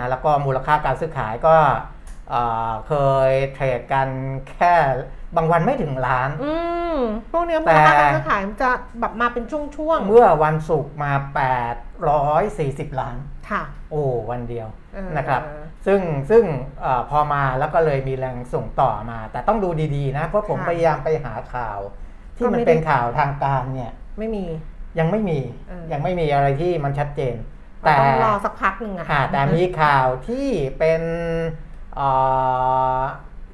[0.00, 1.56] ะแล้วก็มูลค่าการซื้อขายก็
[2.30, 2.92] เอ่อเค
[3.28, 4.08] ย trade กัน
[4.48, 4.74] แค่
[5.36, 6.52] บางวันไม่ถึงล้าน อื
[6.94, 6.98] ม
[7.32, 8.70] พวกเนี้ยแต่มูลค่าการซื้อขายมันจะ
[9.00, 11.12] แบบมาเป็นช่วงๆ เมื่อวันศุกร์มา
[12.44, 13.33] 840 ล้านค่ะ
[13.90, 15.42] โอ้วันเดียวเออนะครับ
[15.86, 16.44] ซึ่งซึ่ง
[16.80, 21.78] เออพอมาแล้วก็เลยมีแรงส่งต่อมา แต่ต้องดูดีๆนะ เพราะผมค่ะพยายามไปหาข่าว
[22.36, 24.44] ที่ก็มันไม่ได้เป็นข่าวทางการเนี่ย ไม่มี
[24.98, 27.36] ยังไม่มีเออยังไม่มีอะไรที่มันชัดเจน
[27.86, 30.48] แต่แต่ต้องรอสักพักหนึ่งอะอ่าแต่มีข่าวที่
[30.78, 31.02] เป็น
[31.94, 32.08] เอ่
[32.98, 33.00] อ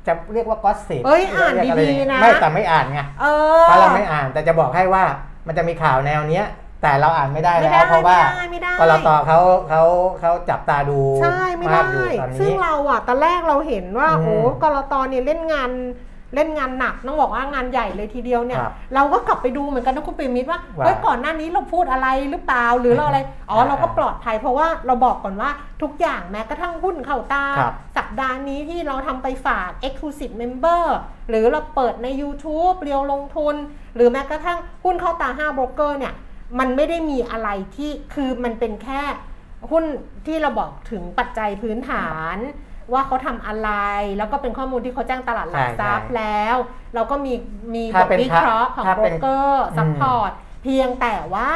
[0.06, 3.26] จะเรียกว่ากอสซิบเอ้ยอ่านดีๆนะไม่แต่ไม่อ่านไงเอ
[3.60, 5.04] อเพราะเราไม่อ่านแต่จะบอกให้ว่า
[5.46, 6.46] มันจะมีข่าวแนวเนี้ย
[6.82, 9.82] แต่เราอ่านไม่ได้ไม่แล้ได้ว เพราะว่าไม่ได้ไม่ได้กรตเขาเขา
[10.20, 15.70] เขาจับตาดูใช่ไม่มากได้อยู่ตอนซึ่งนี้เราอะตอนแรกเราเห็นว่าอืมโอ้กรตเนี่ยเล่นงาน
[16.34, 23.20] เล่นงานหนักต้องบอกว่างานใหญ่เลยทีเดียวเนี่ยครับเราก็กลับไปดูเหมือนกันนะคุณปิมิตรว่าว่าเฮ้ยก่อนหน้านี้เราพูดอะไรหรือเปล่าหรือเราอะไร
[23.50, 25.50] อ๋ออ่าเราก็ปลอดภัยเพราะว่าเราบอกก่อนว่า
[25.82, 30.84] ทุกอย่างแม้กระทั่งหุ้นเข้าตาครับสัปดาห์นี้ที่เราทำไปฝาก Exclusive Member
[31.28, 33.54] หรือเราเปิดใน YouTube เรียวลงทุน
[33.96, 36.14] หรือแม้กระทั่งหุ้นเข้าตา5โบรกเกอร์เนี่ย
[36.58, 39.02] มันไม่ได้มีอะไรที่คือมันเป็นแค่
[39.70, 39.84] หุ้น
[40.26, 42.38] ที่เราบอกถึงปัจจัยพื้นฐาน
[42.92, 43.70] ว่าเขาทำอะไร
[44.18, 46.56] แล้วก็เป็นข้อมูลที่เขาแจ้งตลาดหลักใช่ทรัพย์ใช่แล้ว
[46.94, 47.34] เราก็มี
[47.74, 50.30] มีบถ้าทเป็นวิเคราะห์ของถ้าโบรเป็นกเกอร์อืม support
[50.62, 51.50] เพียงแต่ว่า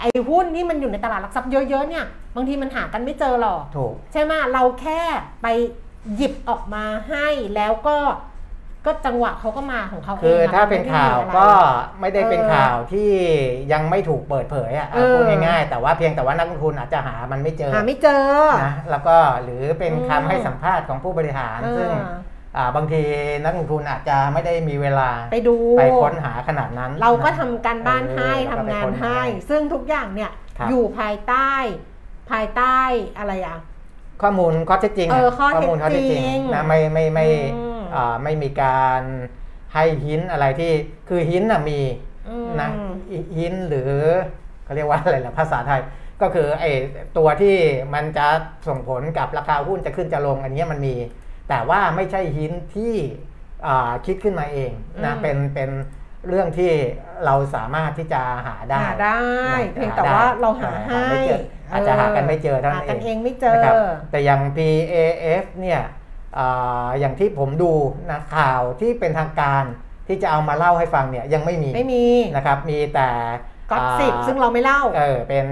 [0.00, 5.00] ไอ้หุ้นที่มันอยู่ในตลาดหลักทรัพย์เยอะๆเนี่ยบางทีมันหากันไม่เจอหรอกถูกใช่ไหมเราแค่
[5.42, 5.46] ไป
[6.16, 7.96] หยิบออกมาให้แล้วก็
[8.88, 11.48] ก็จังหวะเขาก็มาของเขาเองคืออะถ้าเป็นข่าวมัไม่ได้มีอะไรก็
[12.00, 13.10] ไม่ได้เป็นเออข่าวที่
[13.72, 18.26] ยังไม่ถูกเปิดเผยอะเออพูดง่ายๆ แต่ว่าเพียงแต่ว่านักลงทุนอาจจะหามันไม่เจอหาไม่เจอ
[18.64, 21.90] นะแล้วก็หรือเป็นอืมคำให้สัมภาษณ์ของผู้บริหารเออซึ่ง
[22.56, 23.02] อ่าบางที
[23.44, 31.52] นักลงทุนอาจจะไม่ได้มีเวลาไปดูไปค้นหาขนาดนั้น เราก็นะทำการบ้านให้เออทำงานเราก็ไปค้นหาให้ ซึ่งทุกอย่างเนี่ยครับอยู่ภายใต้
[32.30, 32.78] ภายใต้
[33.18, 33.58] อะไรอะ
[34.22, 37.67] ข้อมูลข้อเท็จจริงะเออข้อเท็จมูลข้อเท็จจริงจริงนะไม่ไม่ไม่อืมอ่า
[38.22, 39.02] ไม่มีการ
[39.74, 40.72] ให้หินอะไรที่
[41.08, 41.80] คือหินน่ะมี
[42.28, 42.70] อืมนะ
[43.36, 43.92] หินหรือ
[44.64, 45.80] เขาเรียกว่าอะไรล่ะภาษาไทย
[46.20, 46.70] ก็คือไอ้
[47.16, 47.56] ตัวที่
[47.94, 48.26] มันจะ
[48.68, 50.96] ส่งผลกับราคาหุ้นจะขึ้นจะลงอันเนี้ยมันมี
[51.48, 52.94] แต่ว่าไม่ใช่หินที่
[53.66, 54.70] อ่าคิดขึ้นมาเอง
[55.04, 55.70] นะอืมเป็นเป็น
[56.28, 56.72] เรื่องที่
[57.24, 59.20] เราสามารถที่จะหาได้หาได้
[59.68, 63.74] นะเพียงแต่ว่าเราหาให้ไม่เจออาจจะหากันไม่เจอเท่าหานั้นเอกันงเองไม่เจอนะครับ
[64.10, 65.80] แต่อย่าง PAF เนี่ย
[66.38, 67.72] อาอย่างที่ผมดู
[68.10, 69.64] นะข่าวที่เป็นทางการ
[70.08, 73.08] ที่จะเอามาเล่าให้ฟังเนี่ยยังไม่มีไม่มีนะครับมีแต่
[73.70, 75.46] ก็สิบอ่าซึ่งเราไม่เล่าเออเป็น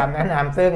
[0.00, 0.72] คำแนะนำซึ่ง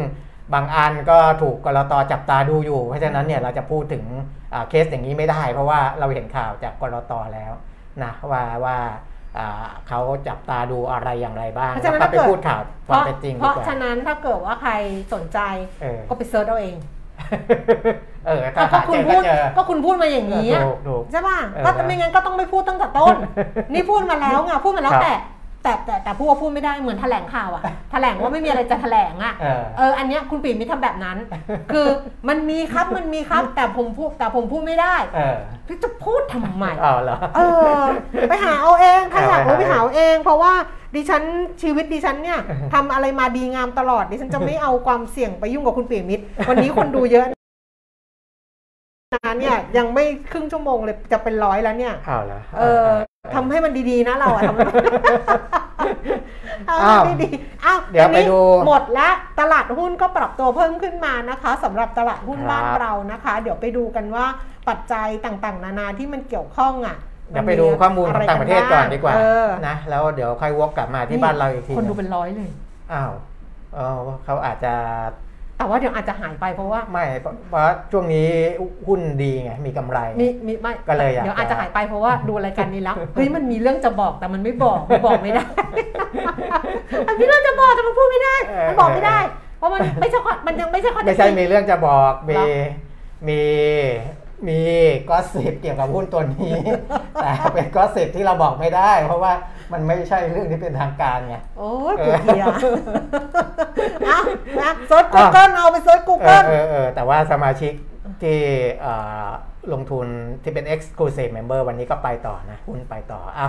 [0.55, 4.05] บางอันก็ถูกกรตจับตาดูอยู่ เพราะฉะนั้นเนี่ยเราจะพูดถึง
[4.53, 7.53] อ่าเคสอย่างนี้ไม่ได้ เพราะว่าเราเห็นข่าวจากกรตแล้ว
[8.03, 8.77] นะว่าว่า
[9.39, 14.73] อ่าเขาจับตาดูอะไรอย่างไรบ้างเพราะฉะนั้นแล้วก็ไปถ้าเกิดพูดข่าวคเพวามราะเป็นจริงเพดีราะกว่าฉะนั้นถ้าเกิดว่าใคร
[15.15, 15.39] สนใจ
[15.83, 16.77] เออก็ไปเซิร์ชเอาเอง
[18.27, 23.15] เออถ้าก็หาคุเจณอพูก็ดเจอก็คุณพูดมาอย่างนี้อะถูกถูกใช่ป่ะเออก็ไม่งั้นก็ต้องไม่พูดตั้งแต่ต้น
[23.73, 25.15] นี่พูดมาแล้วไงพูดมาแล้วครับแต่
[25.65, 31.17] แต่แต่แต่พูดว่าพูดไม่ได้เหมือนแถลงข่าวอะแถลงว่าไม่มีอะไรจะแถลงอะเออเอออันเนี้ยคุณปีมิทำแบบนั้น
[31.73, 31.87] คือ
[32.29, 37.41] มันมีครับมันมีครับ แต่ผมพูดแต่ผมพูดไม่ได้เออพี่จะพูดทำไมอ๋อเหรอเอ
[37.79, 37.83] อ
[38.29, 40.53] ไปหาเอาเองถ้าอยากรู้เอาไปไปหาหาเอาเอง เพราะว่า
[40.95, 41.23] ดิฉัน
[41.63, 42.39] ชีวิตดิฉันเนี่ย
[42.75, 47.27] ทำอะไรมาดีงามตลอดดิฉันจะไม่เอาความเสี่ยงไปยุ่งกับคุณปีมิตรวันนี้คนดูเยอะ
[49.15, 52.89] นาเนี่ยยังไม่ครึ่งชั่วโมงเลยจะเป็นร้อยแล้วเนี่ยอ้าวเหรอเออ
[53.35, 54.91] ทำให้มันดีๆนะเราอะทำให้มันทำให้
[56.71, 64.27] อ้าวมันดีๆอ้าวเดี๋ยวไปทีนี้ดูหมดแล้วตลาดหุ้นก็ปรับตัวเพิ่มขึ้นมานะคะสำหรับตลาดหุ้นครับบ้านเรานะคะ เดี๋ยวไปดูกันว่า
[64.69, 66.97] ปัจจัยต่างๆ นานาที่มันเกี่ยวข้องอะ
[67.31, 72.51] เดี๋ยวไปดูข้อมูลของต่างประเทศก่อนดีกว่าเออนะแล้วเดี๋ยวค่อยวกกลับมาที่บ้านเราอีกทีคนดูหงเป็นร้อยเลย
[72.93, 73.13] อ้าว
[73.75, 74.75] เออเขาอาจจะ
[75.63, 78.29] แต่ว่าเดี๋ยวอาจจะหายไปเพราะว่าไม่เพราะเพราะช่วงนี้
[78.87, 85.45] หุ้นดีไงมีกำไรมีมีไม่ก็เลยอยากเดี๋ยวอาจจะจะหายไปเพราะว่าดูรายการนี้แล้วเฮ้ยมันมีเรื่องจะบอกแต่มันไม่บอกมันบอกไม่ได้
[87.09, 88.37] มันมีเรื่องจะบอกแต่มันพูดไม่ได้
[88.69, 89.19] มันบอกไม่ได้
[89.59, 92.47] เพราะมันไม่ใช่ข้อมันยังไม่ใช่ข้อเท็ไม่จใช่จริงมีเรื่องจะบอกมีเหรอ
[93.29, 93.41] มี
[94.49, 94.61] มี
[95.11, 96.55] gossip เกี่ยวกับหุ้นตัวนี้
[97.23, 99.33] แต่เป็น gossip ที่เราบอกไม่ได้ เพราะว่า
[99.73, 104.19] มันไม่ใช่เรื่องที่เป็นทางการไงโอ้ยกูเพียอะ
[104.61, 107.73] นะ search Google เอาไปเซิร์ชเออ Google เออเออแต่ว่าสมาชิก
[108.23, 108.39] ที่
[108.81, 108.95] เอ่
[109.27, 109.29] อ
[109.73, 110.07] ลงทุน
[110.43, 113.49] ที่เป็น exclusive member วันนี้ก็ไปต่อนะ หุ้นไปต่ออะ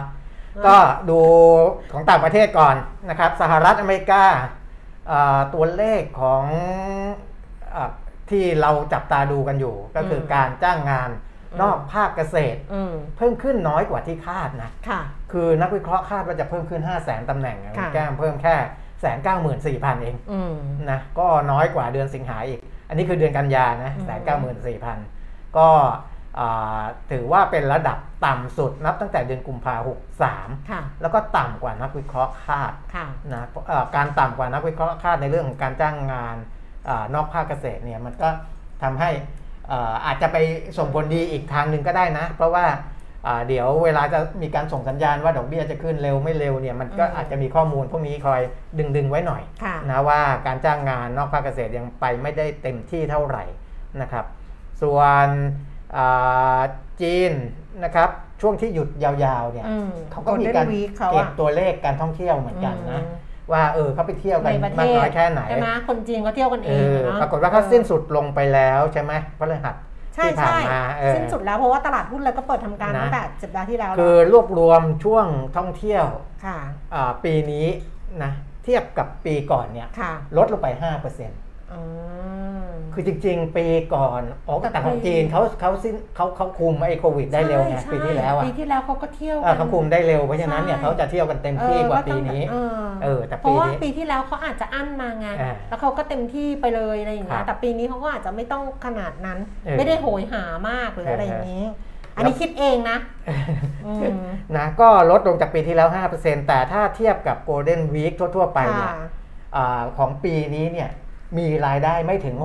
[0.67, 0.77] ก็
[1.09, 1.19] ดู
[1.91, 2.75] ของต่างประเทศก่อน
[3.09, 4.23] นะครับ สหรัฐอเมริกา
[5.07, 6.43] เอ่อตัวเลขของ
[7.71, 7.91] เออ
[8.29, 18.55] ที่เราจับตาดูกันอยู่ ก็คืออมการจ้างงานอืมนอกภาคเกษตรอืมเพิ่มขึ้นน้อยกว่าที่คาดนะค่ะ คือนักวิเคราะห์คาดว่าจะเพิ่มขึ้น 5 0 0 0 0 0ตำแหน่งอะค่ะแก้มเพิ่มแค่
[19.01, 20.53] แสนเก้าหมื่นสี่พันเองอืม
[20.91, 22.59] นะก็น้อยกว่าเดือนสิงหาอีก
[22.89, 24.97] อันนี้คือเดือนกันยานะอืมแสนเก้าหมื่นสี่พัน
[25.57, 25.69] ก็
[26.39, 26.81] อ่า
[27.11, 36.37] ถือว่าเป็นระดับต่ำสุดนับตั้งแต่เดือนกุมภาหกสามค่ะแล้วก็ต่ำกว่านักวิเคราะห์คาดค่ะนะเอ่อการต่ำกว่านักวิเคราะห์คาดในเรื่องของการจ้างงาน
[36.89, 38.29] อานอกภาคเกษตรเนี่ยมันก็
[38.83, 39.11] ทำให้
[39.69, 40.37] เอ่ออาจจะไป
[40.77, 42.65] ส่งผลดีอีกทางหนึ่งก็ได้นะ เพราะว่า
[43.27, 48.41] อ่าเดี๋ยวเวลาจะมีการส่งสัญญาณว่าดอกเบี้ยจะขึ้นเร็วไม่เร็วเนี่ยมันก็อืมอาจจะมีข้อมูลพวกนี้คอย
[48.77, 53.43] ดึงดึงๆไว้หน่อยค่ะนะว่าการจ้างงานนอกภาคเกษตรยังไปไม่ได้เต็มที่เท่าไหร่
[54.01, 54.25] นะครับ
[54.81, 55.27] ส่วน
[55.95, 56.59] อ่า
[57.01, 57.31] จีน
[57.83, 58.09] นะครับ
[58.41, 69.75] ช่วงที่หยุดยาวๆเนี่ยอืมเขาก็มีการ Golden Week เขาเก็บอะตัวเลขการท่องเที่ยวเหมือนกันนะอืม ว่าเออเขาไปเที่ยวกันในประเทมากศน้อยแค่ไหนใช่ไหมคนจีนก็เที่ยวกันเอเองอเนอะปรากฏว่าเขาสิ้นสุดลงไปแล้วใช่ไหมพฤหัส
[70.15, 75.25] ใช่ที่ผ่านใช่มาเออสิ้นสุดแล้วเพราะว่าตลาดหุ้นเลยก็เปิดทำการนะตั้งแต่สัปดาห์ที่แล้วคือแล้วรวบรวมช่วง
[75.57, 76.05] ท่องเที่ยว
[76.45, 76.57] ค่ะ
[76.93, 77.65] อ่าปีนี้
[78.23, 78.31] นะ
[78.63, 81.33] เทียบกับปีก่อนเนี่ยค่ะลดลงไป5%อืม
[82.93, 101.63] คือจริง ๆ ปีก่อนอ๋อแต่แต่ของปีจีนเขาเขาสิ้นเขาเขาคุมไอ้โควิดได้เร็วไงใช่ปีที่แล้วอะปีที่แล้วเขาก็เที่ยวเออเขาคุมได้เร็วเพราะฉะนั้นเนี่ยใช่เขาจะเที่ยวกันเต็มที่กว่าปีนี้เออเออแต่เพราะว่าปีนี้ปีที่แล้วเขาอาจจะอั้นมาไงอ่าแล้วเขาก็เต็มที่ไปเลยอะไรอย่างเงี้ครัยบแต่ปีนี้เขาก็อาจจะไม่ต้องขนาดนั้นเออไม่ได้โหยหามากหรืออะไรอย่างนี้
[102.15, 102.97] อันนี้แล้วคิดเองนะ
[103.85, 104.17] อืม
[104.57, 109.07] นะก็ลดลงจากปีที่แล้ว 5%แต่ถ้าเทียบกับ Golden Week ทั่ว ๆ ไปเนี่ยค่ะ
[109.55, 110.89] อาของปีนี้เนี่ย
[111.37, 112.35] มีรายได้ไม่ถึง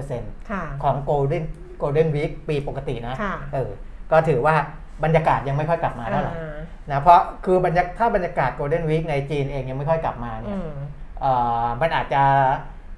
[0.00, 1.44] 60%ค่ะของ Golden
[1.82, 3.70] Golden Week ปีปกตินะค่ะเออ
[4.12, 4.54] ก็ถือว่า
[5.04, 6.56] บรรยากาศยังไม่ค่อยกลับมาเท่าไหร่อ่า
[6.90, 10.72] นะเพราะคือบรรยากถ้าบรรยากาศ Golden Week ในจีนเองยังไม่ค่อยกลับมาเนี่อืยม
[11.20, 11.32] เอ่
[11.62, 12.22] อมันอาจจะ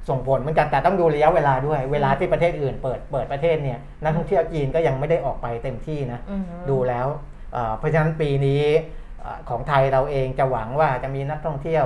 [0.08, 7.06] ส่งผลเหมือนกันแต่ต้องดูระยะเวลาด้วย เวลาที่ประเทศอื่นเปิดเปิดประเทศเนี่ยนักท่องเที่ยวจีนก็ยังไม่ได้ออกไปเต็มที่นะอืมดูแล้ว
[7.52, 8.62] เอ่อเพราะฉะนั้นปีนี้
[9.20, 11.84] เอ่อของไทยเราเองจะหวังว่าจะมีนักท่องเที่ยว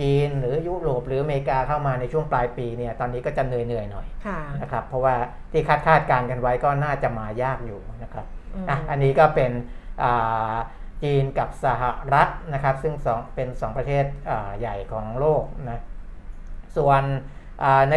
[0.00, 5.14] จีนหรือยุโรปหรืออเมริกาเข้ามาในช่วงปลายปีเนี่ยตอนนี้ก็จะเหนื่อยๆหน่อยค่ะนะครับเพราะว่า
[5.52, 9.50] ที่คาดคาดการณ์กันไว้ก็น่าจะมายากอยู่นะครับอืมอะอันนี้ก็เป็น
[10.02, 10.54] อ่า
[11.02, 11.82] จีนกับสห
[12.12, 15.80] รัฐนะครับ ซึ่งสองเป็นสองประเทศอ่าใหญ่ของโลกนะ
[16.76, 17.02] ส่วน
[17.62, 17.96] อ่าใน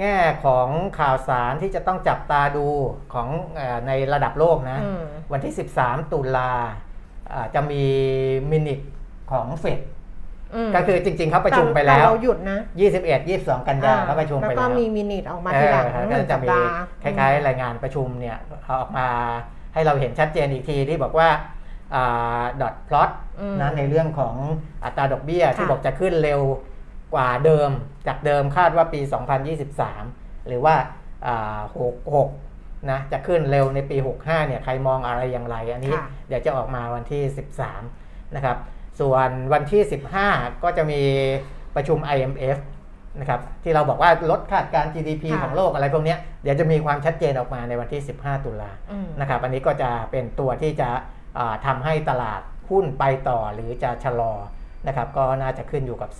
[0.00, 2.66] แง่ของข่าวสารที่จะต้องจับตาดู
[3.14, 6.52] ของอาในระดับโลกนะอืมวันที่ 13 ตุลา
[7.32, 7.84] อ่าจะมี
[8.50, 8.80] มินิท
[9.32, 9.91] ของเฟดอืม
[10.74, 12.58] ก็คือจริง ๆเขาประชุมไปแล้วต่เราหยุดนะ
[12.92, 16.70] 21 22 กันยาเขาประชุมไปแล้วแล้ก็วมีมินิทออกมาทีหลังเออหก็นึ่งจะสัปมีดาห์
[17.02, 19.06] คล้ายๆ รายงานประชุมเนี่ยเอาออกมา
[19.74, 21.28] ให้เราเห็นชัดเจนอีกทีที่บอกว่า
[22.60, 23.10] ดอทพลอต
[23.40, 24.34] อืมนะในเรื่องของ
[24.84, 26.40] อัตราดอกเบี้ยที่ค่ะบอกจะขึ้นเร็ว
[27.14, 27.70] กว่าเดิม
[28.08, 29.00] จากเดิมคาดว่าปี
[29.74, 30.74] 2023 หรือว่า
[31.26, 31.58] อ่า
[32.22, 37.22] 66 นะจะขึ้นเร็วในปี 65 เนี่ยใครมองอะไรอย่างไร อันนี้ค่ะเดี๋ยวจะออกมาวันที่
[37.78, 38.56] 13 นะครับ
[39.00, 39.82] ส่วนวันที่
[40.22, 41.00] 15 ก็จะมี
[41.74, 42.58] ประชุม IMF
[43.20, 50.88] นะครับที่เราบอกว่าลดคาดการณ์ GDP ค่ะของโลกอะไรพวกเนี้ยเดี๋ยวจะมีความชัดเจนออกมาในวันที่ 15 ตุลาอืมนะครับอันนี้ก็จะเป็นตัวที่จะ
[51.38, 54.32] อ่าทำให้ตลาดหุ้นไปต่อหรือจะชะลอ
[54.86, 56.10] นะครับก็น่าจะขึ้นอยู่กับ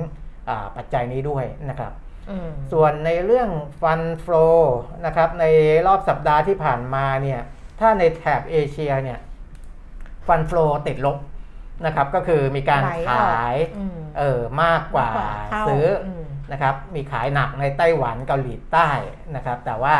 [0.00, 1.92] 2อาปัจจัยนี้ด้วยนะครับ
[2.30, 4.46] อืมส่วนในเรื่องฟันฟลอ
[5.06, 5.44] นะครับใน
[5.86, 7.40] รอบสัปดาห์ที่ผ่านมาเนี่ย
[7.80, 9.18] ถ้าในแถบเอเชียเนี่ย
[10.26, 11.16] ฟันฟลอติดลบ
[11.86, 15.10] นะครับก็คือมีการไหลออกขายอืมเออมากกว่า
[15.50, 18.88] เข้ซื้ออมนะครับมีขายหนักในไต้หวันเกาหลีใต้
[19.36, 19.96] นะครับแต่ว่า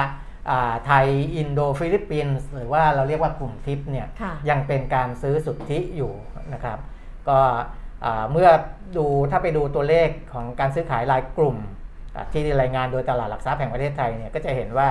[0.50, 6.12] อ่าไทยอินโดฟิลิปปินส์หรือว่าเราเรียกว่ากลุ่มทิปเนี่ยค่ะยังเป็นการซื้อสุทธิอยู่
[6.52, 6.78] นะครับ
[7.28, 7.38] ก็
[8.04, 8.48] อ่าเมื่อ
[8.96, 11.58] ดูถ้าไปดูตัวเลขของการซื้อขายรายกลุ่ม
[12.16, 14.88] อ่าที่รายงานโดยตลาดหลักทรัพย์แห่งประเทศไทยเนี่ยก็จะเห็นว่า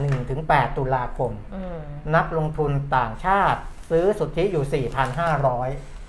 [0.00, 1.78] หนึ่งถึงแปดตุลาคมอืม
[2.16, 4.64] นักลงทุนต่างชาติซื้อสุทธิอยู่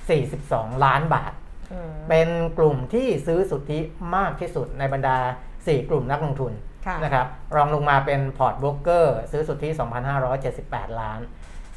[0.09, 1.33] 4,542 ล้านบาท
[1.73, 3.79] อืมเป็นกลุ่มที่ซื้อสุทธิ
[4.15, 5.17] มากที่สุดในบรรดา
[5.53, 6.53] 4 กลุ่มนักลงทุน
[6.87, 9.69] ค่ะนะครับรองลงมาเป็นพอร์ตโบรกเกอร์ซื้อสุทธิ
[10.33, 11.19] 2,578 ล้าน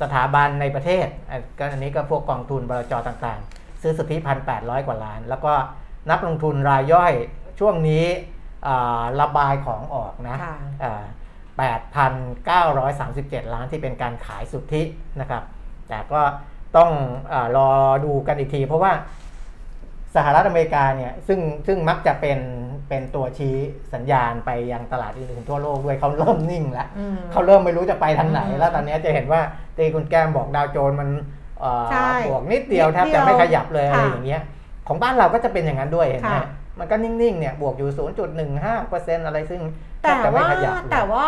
[0.02, 4.16] สถาบันในประเทศอะก็อันนี้ก็พวกกองทุนบลจต่างๆ ซื้อสุทธิ
[4.52, 5.54] 1,800 กว่าล้าน แล้วก็
[6.10, 7.12] นักลงทุนรายย่อย
[7.60, 8.04] ช่วงนี้
[8.66, 11.02] อ่าระบายของออกนะค่ะอ่า
[13.46, 14.82] 8,937 ล้านที่เป็นการขายสุทธิ
[15.20, 15.42] นะครับ
[15.88, 16.20] แต่ก็
[16.76, 16.90] ต้อง
[17.32, 17.68] อารอ
[18.04, 18.92] ดูกันอีกที เพราะว่า
[20.16, 22.38] สหรัฐอเมริกาเนี่ยซึ่งซึ่งมักจะเป็น
[22.88, 23.56] เป็นตัวชี้
[23.94, 29.40] สัญญาณไปยังตลาดอื่นๆทั่วโลกด้วยเขาเริ่มนิ่งแล้วอืมเขาเริ่มไม่รู้จะไปทางไหนอืมแล้วตอนนี้จะเห็นว่า
[29.76, 31.08] ตีคุณแก้มบอกดาวโจนส์มัน
[31.60, 34.42] เอ่อใช่บวกนิดเดียวนิดแทบจะไม่ขยับเลยค่ะอะไรอย่างเงี้ย
[34.88, 36.46] ของบ้านเราก็จะเป็นอย่างนั้นด้วยเห็นไหมค่ะ
[36.78, 37.90] มันก็นิ่งๆเนี่ยบวกอยู่
[38.58, 39.60] 0.15%อะไรซึ่ง
[40.02, 41.26] ทแต่บจะไม่ว่าขยับเลยแต่ว่า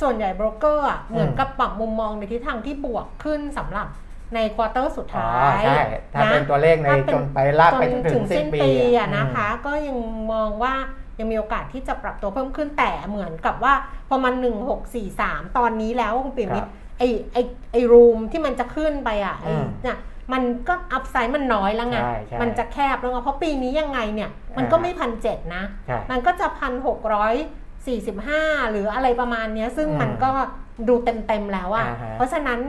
[0.00, 3.86] ส่วนใหญ่โบรกเกอร์อะเหมือนอืมกับปรับมุมมองในทิศทางที่บวกขึ้นสำหรับ
[4.34, 5.80] ใน quarter สุดอ๋อท้ายใช่
[6.14, 9.98] ถ้านะเป็นตัวเลขในถ้าเป็นจนไปลากไปจนถึงสิ้นปีอะอืมนะคะ ก็ยัง
[10.32, 10.74] มองว่า
[11.18, 13.74] ยังมีโอกาสที่จะปรับตัวเพิ่มขึ้นแต่เหมือนกับว่า
[14.08, 17.38] พอมันหนึ่งหกสี่สามตอนนี้แล้วคุณเปรมมิตรไอไอ
[17.72, 19.98] ไอ room ที่มันจะขึ้นไปอะไออืมเนี่ย
[20.32, 27.34] มันก็ upside มันน้อยแล้วไงใช่ใช่มันจะแคบแล้วไงเพราะปีนี้ยังไงเนี่ย มันก็อ่าไม่พันเจ็ดนะใช่มันก็จะพันหกร้อย
[27.86, 30.30] สี่สิบห้าหรืออะไรประมาณเนี้ยซึ่งอืมมันก็
[30.88, 32.60] ดูเต็มๆแล้วอะอ่าฮะเพราะฉะนั้น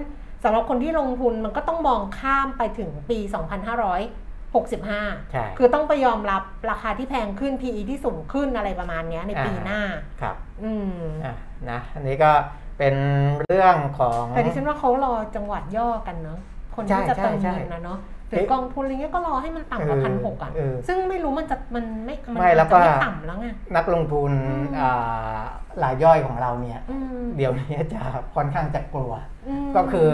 [0.44, 9.82] สำหรับคนที่ลงทุนมันก็ต้องมองข้ามไปถึงปี 2565 ใช่ คือต้องไปยอมรับราคาที่แพงขึ้น PE ที่สูงขึ้นอะไรประมาณเนี้ยในปีอ่าหน้า
[10.22, 10.94] ครับ อืม
[11.26, 11.36] อะ
[11.70, 12.32] นะ อันนี้ก็
[12.78, 12.96] เป็น
[13.42, 16.40] เรื่องของ แต่ดิฉันว่าเขารอจังหวัดย่อกันเนาะ
[16.76, 25.40] คนใช่ที่จะเติมใช่เงินใช่นะเนาะ หรือกองทุนอะไรเงี้ยก็รอให้มันต่ำกว่าเออพันหกอะเออซึ่งไม่รู้มันจะมันไม่มันไม่แล้วก็อาจจะไม่ต่ำแล้วไงนักลงทุนอืมอ่า
[25.84, 28.02] รายย่อยของเราเนี่ยอืมเดี๋ยวนี้จะ
[28.36, 29.14] ค่อนข้างจะกลัว
[29.68, 30.10] มก็คือ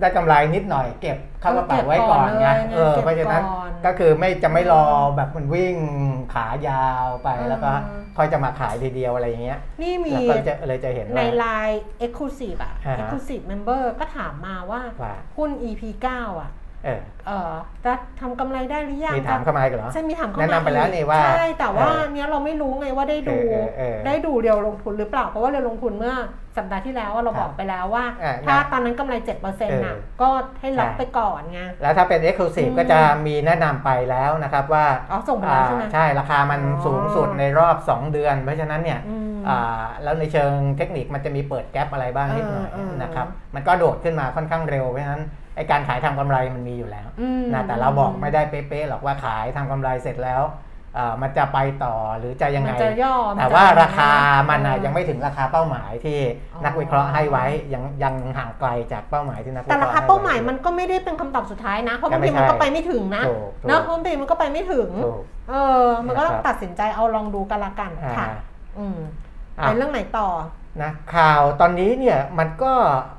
[0.00, 4.84] ได้กำไรนิดหน่อยเก็บเข้ากระเป๋าไว้ก่อนไงเก็บก่อนเลยเออเก็บเพราะฉะนั้นก่อนก็คือไม่จะไม่รอ
[5.16, 5.76] แบบมันวิ่ง
[6.34, 7.72] ขายาวไปอืมแล้วก็
[8.16, 15.82] ค่อยจะมาขายทีเดียวอะไรอย่างเงี้ย นี่มีแล้วก็จะเลยจะเห็นในว่าไลน์ Exclusive อะอ่าฮะ Exclusive Member ก็ถามมาว่าว่าหุ้น EP
[16.16, 16.50] 9 อะ
[16.84, 17.52] เออเอ่อ
[17.84, 26.14] จะทำกำไรได้หรือยังมีถามเข้ามาอีกเหรอ ใช่มีถามเข้ามาแนะนำไปแล้วนี่ว่าใช่แต่ว่าเออเนี้ยเราไม่รู้ไงว่าได้ดูเออเออเออได้ดูเรียวลงทุนหรือเปล่าเพราะว่าเรียวลงทุนเมื่อ
[26.56, 30.28] สัปดาห์ที่แล้วอะเราครับบอกไปแล้วว่าอ่าถ้านะตอนนั้นกำไร7%น่ะเออก็
[30.60, 45.24] ให้ล็อกใช่ไปก่อนไงแล้วถ้าเป็น Exclusive อืมก็จะมีแนะนำไปแล้วนะครับว่าอ๋อส่งไปแล้วใช่ไหมอ่าใช่ราคามันอ๋อสูงสุดในรอบ 2 เดือน เพราะฉะนั้นเนี่ยอืมอ่าแล้วในเชิงเทคนิคมันจะมีเปิดแกลบอะไรบ้างนิดหน่อยเออเออนะครับมันก็โดดขึ้นมาค่อนข้างเร็วเพราะฉะนั้น
[45.56, 50.42] ไอการขายทำกำไรมันมีอยู่แล้วอืมนะแต่เราบอกไม่ได้เป๊ะๆหรอกว่าขายทำกำไรเสร็จแล้ว
[50.98, 54.10] อ่ามันจะไปต่อหรือจะยังไงมันจะย่อมันแต่จะว่าอะไรราคา
[54.50, 56.18] มันน่ะเออยังไม่ถึงราคาเป้าหมายที่
[56.52, 68.36] อ๋อนักวิเคราะห์ให้ไว้ยังยังห่างไกลจากเป้าหมายที่นักวิเคแต่ราะห์ราคาให้ไว้เป้าหมายมันก็ไม่ได้เป็นคำตอบสุดท้ายนะเพราะก็บางไม่ทีมันก็ใช่ไปไม่ถึงนะถูกถูกเนาะบางทีมันก็ไปไม่ถึงถูกเออมันก็ต้องนะครับตัดสินใจเอาลองดูกันละกันค่ะอ่า
[68.78, 68.98] อืม
[69.58, 70.28] อะไปเรื่องไหนต่อ
[70.82, 72.72] นะข่าวตอนนี้เนี่ยมันก็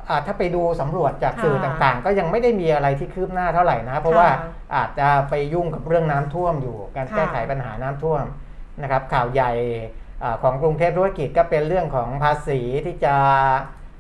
[0.09, 4.27] อ่าถ้าไปดูสำรวจจากค่ะสื่อต่างๆ ก็ยังไม่ได้มีอะไรที่คืบหน้าเท่าไหร่นะ เพราะว่า
[4.75, 8.23] อาจจะไปยุ่งกับเรื่องน้ำท่วมอยู่การค่ะแก้ไขปัญหาน้ำท่วม
[8.81, 9.51] นะครับ ข่าวใหญ่
[10.23, 13.15] อ่าของกรุงเทพธุรกิจก็เป็นเรื่องของภาษีที่จะ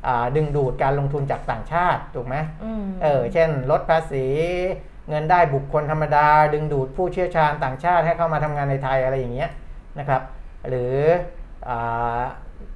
[0.07, 4.25] อ่าดึงดูดการลงทุนจากต่างชาติถูกไหมอืมเออเช่น ลดภาษี
[5.09, 9.49] เงินได้บุคคลธรรมดา ดึงดูดผู้เชี่ยวชาญต่างชาติให้เข้ามาทำงานในไทยอะไรอย่างเงี้ย
[9.99, 10.21] นะครับ
[10.69, 10.95] หรือ
[11.69, 12.23] อา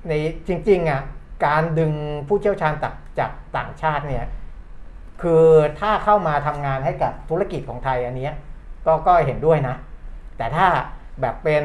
[0.07, 0.13] ใน
[0.47, 1.01] จริงๆอะ
[1.45, 1.91] การดึง
[2.27, 4.25] ผู้เชี่ยวชาญจากจากต่างชาติเนี่ย
[5.21, 5.45] คือ
[5.79, 8.33] ถ้าเข้ามาทำงานให้กับธุรกิจของไทยอันเนี้ย
[8.85, 9.75] ก็ก็เห็นด้วยนะ
[10.37, 10.67] แต่ถ้า
[11.21, 11.63] แบบเป็น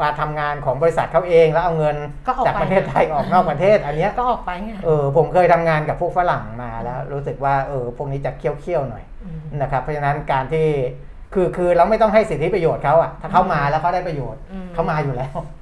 [0.00, 9.04] มาทำงานของบริษัทเขาเองแล้วเอาเงินก็ออกจากไปประเทศไทยออกนอกประเทศ อันเนี้ยก็ออกไปไงเออผมเคยทำงานกับพวกฝรั่งมาแล้ว รู้สึกว่าเออพวกนี้จะเคี้ยวๆหน่อย
[9.52, 10.66] มนะครับเพราะฉะนั้นการที่
[11.34, 15.61] คือคือเราไม่ต้องให้สิทธิประโยชน์เขาอะถ้าเขามาแล้วเขาได้ประโยชน์อืมเขามาอยู่แล้วเ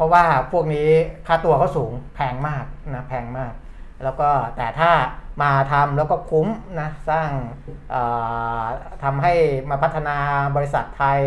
[0.00, 0.88] ราะว่าพวกนี้
[1.26, 3.52] ค่าตัวเขาสูงแพงมากนะแพงมาก
[4.04, 4.90] แล้วก็แต่ถ้า
[5.42, 6.48] มาทำแล้วก็คุ้ม
[6.80, 7.28] นะสร้าง
[7.90, 8.02] เอ่
[8.60, 8.62] อ
[9.04, 9.34] ทำให้
[9.70, 10.16] มาพัฒนา
[10.56, 11.20] บริษัทไทย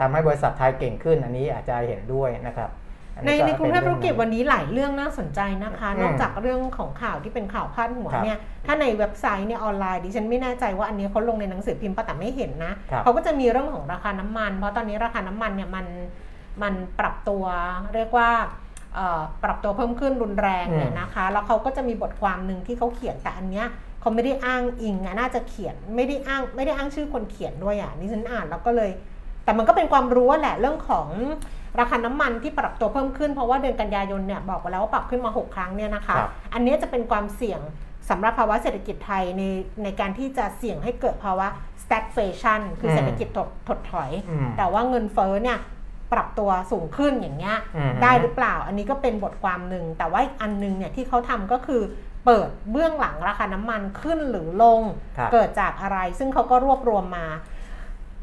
[0.00, 2.70] ทำให้บริษัทไทยเก่งขึ้นอันนี้อาจจะเห็นด้วยนะครับ
[3.14, 15.86] อัในในกรุงเทพธุรกิจป็วันนี้หลายเรื่องน่าสนใจนะคะอืมนอกจากเรื่องของข่าวที่เป็นข่าวพาดหัวครับเนี่ยถ้าในเว็บไซต์เนี่ยออนไลน์ดิฉันไม่แน่ใจว่าอันนี้เขาลงในหนังสือพิมพ์ปะแต่ไม่เห็นนะครับเขาก็จะมีเรื่องของราคาน้ำมัน เพราะตอนนี้ราคาน้ำมันเนี่ยมัน
[16.62, 17.44] มันปรับตัว
[17.94, 18.30] เรียกว่า
[18.94, 23.66] เอ่อปรับตัวเพิ่มขึ้นรุนแรงเนี่ยอืมนะคะ แล้วเขาก็จะมีบทความหนึ่งที่เขาเขียนแต่อันเนี้ย
[24.00, 28.90] เขาไม่ได้อ้างอิงอะน่าจะเขียนไม่ได้อ้างไม่ได้อ้างชื่อคนเขียนด้วยอะนี่ฉันอ่านแล้วก็เลย
[29.44, 31.08] แต่มันก็เป็นความรู้แหละเรื่องของ
[31.80, 37.60] ราคาน้ำมันที่ปรับตัวเพิ่มขึ้นเพราะว่าเดือนกันยายนเนี่ยบอกไปแล้วว่าปรับขึ้นมา 6 ครั้งเนี่ยนะคะครับอันเนี้ยจะเป็นความเสี่ยง
[38.10, 39.42] สำหรับภาวะเศรษฐกิจไทยใน
[39.82, 41.46] ในการที่จะเสี่ยงให้เกิดภาวะ
[41.82, 45.58] stagflation คือเศรษฐกิจถดถดถอยอืมแต่ว่าเงินเฟ้อเนี่ย
[46.12, 51.82] ปรับตัวสูงขึ้นอย่างเงี้ยอืมได้หรือเปล่า อันนี้ก็เป็นบทความหนึ่งแต่ว่าอีกอันหนึงเนี่ยที่เขาทำก็คือ
[52.24, 54.82] เปิดเบื้องหลังราคาน้ำมันขึ้นหรือลง
[55.18, 57.26] ครับเกิดจากอะไร ซึ่งเขาก็รวบรวมมา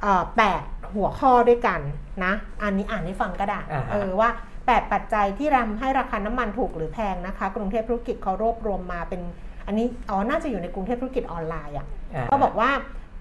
[0.01, 0.63] เอ่อแปด
[0.95, 1.79] หัวข้อด้วยกัน
[2.23, 4.29] นะ อันนี้อ่านให้ฟังก็ได้อ่าฮะเออว่า
[4.61, 9.21] 8 ปัจจัยที่ทำให้ราคาน้ำมันถูกหรือแพงนะคะ กรุงเทพธุรกิจเขารวบรวมมาเป็น
[9.67, 12.69] อันนี้อ๋อน่าจะอยู่ในกรุงเทพธุรกิจออนไลน์อะาก็บอกว่า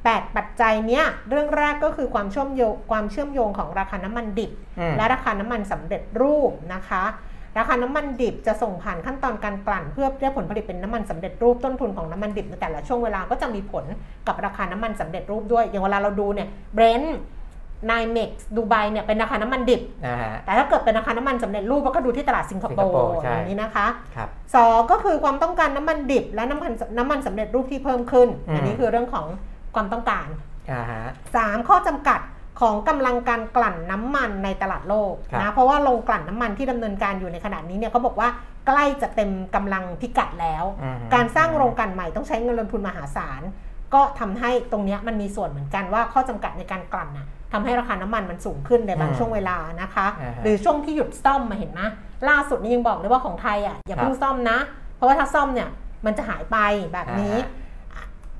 [0.06, 7.04] 8 ปัจจัยเนี้ยเรื่องแรกก็คือความเชื่อมโยงความเชื่อมโยงของราคาน้ำมันดิบอืมและราคาน้ำมันสำเร็จรูปนะคะ
[7.58, 13.84] ราคาน้ำมันดิบจะส่งผ่านขั้นตอนการกลั่น เพื่อได้ผลผลิตเป็นน้ำมันสำเร็จรูปต้นทุนของน้ำมันดิบในแต่ละช่วงเวลาก็จะมีผล
[14.26, 17.18] กับราคาน้ำมันสำเร็จรูปด้วย อย่างเวลาเราดูเนี่ยเบรนท์
[17.86, 29.26] ไนเม็กซ์ดูไบเนี่ยเป็นราคาน้ำมันดิบนะฮะแต่ถ้าเกิดเป็นราคาน้ำมันสำเร็จรูปเราก็ดูที่ตลาดสิงคโปร์ร์ใช่อย่างนี้นะคะครับสองก็คือความต้องการน้ำมันดิบและน้ำมันน้ำมันสำเร็จรูปที่เพิ่มขึ้นอืมอันนี้คือเรื่องของ
[29.78, 30.28] ความต้องการ
[30.72, 31.04] อ่าฮะ
[31.38, 32.20] 3ข้อจำกัด
[32.60, 38.28] ของกำลังการกลั่นน้ำมันในตลาดโลกครับนะเพราะว่าโรงกลั่นน้ำมันที่ดำเนินการอยู่ในขณะนี้เนี่ยเขาบอกว่า
[38.66, 43.42] ใกล้จะเต็มกำลังพิกัดแล้วอืมการสร้างโรงกลั่นใหม่ต้องใช้เงินลงทุนมหาศาล
[43.94, 51.88] ก็ทำให้ตรงเนี้ยมันมีส่วนเหมือนกันว่าข้อจำกัดในการกลั่นน่ะทำให้ราคาน้ำมันมันสูงขึ้นในบางอืมช่วงเวลานะคะอ่าฮะหรือช่วงที่หยุดซ่อมมาเห็นนะ
[52.28, 54.58] ล่าสุดนี่ยังบอกเลยว่าของไทยอะอย่าครับเพิ่งซ่อมนะ
[54.96, 55.68] เพราะว่าถ้าซ่อมเนี่ย
[56.06, 56.56] มันจะหายไป
[56.92, 57.66] แบบนี้อ่า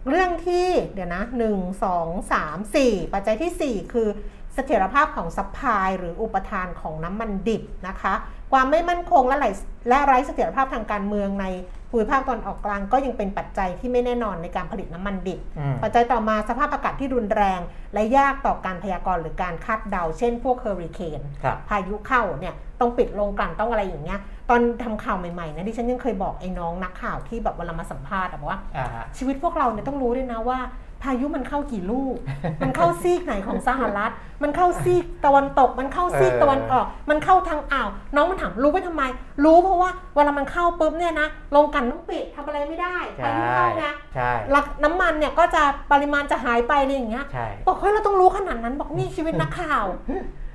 [0.09, 4.09] เรื่องที่เดี๋ยวนะ1 2 3 4ปัจจัยที่สี่4คือ
[4.55, 8.15] เสถียรภาพของ supply หรืออุปทานของน้ำมันดิบนะคะ
[8.53, 9.47] ความไม่มั่นคงและไหล
[9.89, 11.47] และไร้เสถียรภาพทางการเมืองใน
[11.91, 17.61] ภูมิภาคตะวันออกกลางก็ยังเป็นปัจจัยที่ไม่แน่นอนในการผลิตน้ำมันดิบอืมปัจจัยต่อมาสภาพอากาศที่รุนแรง
[17.95, 30.61] และยากต่อการพยากรณ์หรือการคาดเดา เช่นพวกเฮอริเคนครับพายุเข้าเนี่ยต้องปิดโรงกลั่นต้องอะไรอย่างเงี้ย ตอนทำข่าวใหม่ๆนะดิฉันยังเคยบอกไอ้น้องนักข่าวที่แบบเวลามาสัมภาษณ์อะบอกว่าอ่าฮะชีวิตพวกเราเนี่ยต้องรู้ด้วยนะว่า
[31.05, 32.17] พายุมันเข้ากี่ลูก
[32.63, 39.03] มันเข้าซีกไหนของสหรัฐ มันเข้าซีกตะวันตก มันเข้าซีกเออตะวันออก มันเข้าทางอ่าว น้องมันถามรู้ไปทำไม
[39.45, 49.87] รู้เพราะว่าเวลามันเข้าปุ๊บเนี่ยนะโรงกลั่นต้องปิดทำอะไรไม่ได้พายุเข้าไงใช่หลักน้ำมันเนี่ยก็จะปริมาณจะหายไปอะไรอย่างเงี้ยใช่บอกเฮ้ยเราต้องรู้ขนาดนั้นบอกนี่ชีวิตนักข่าว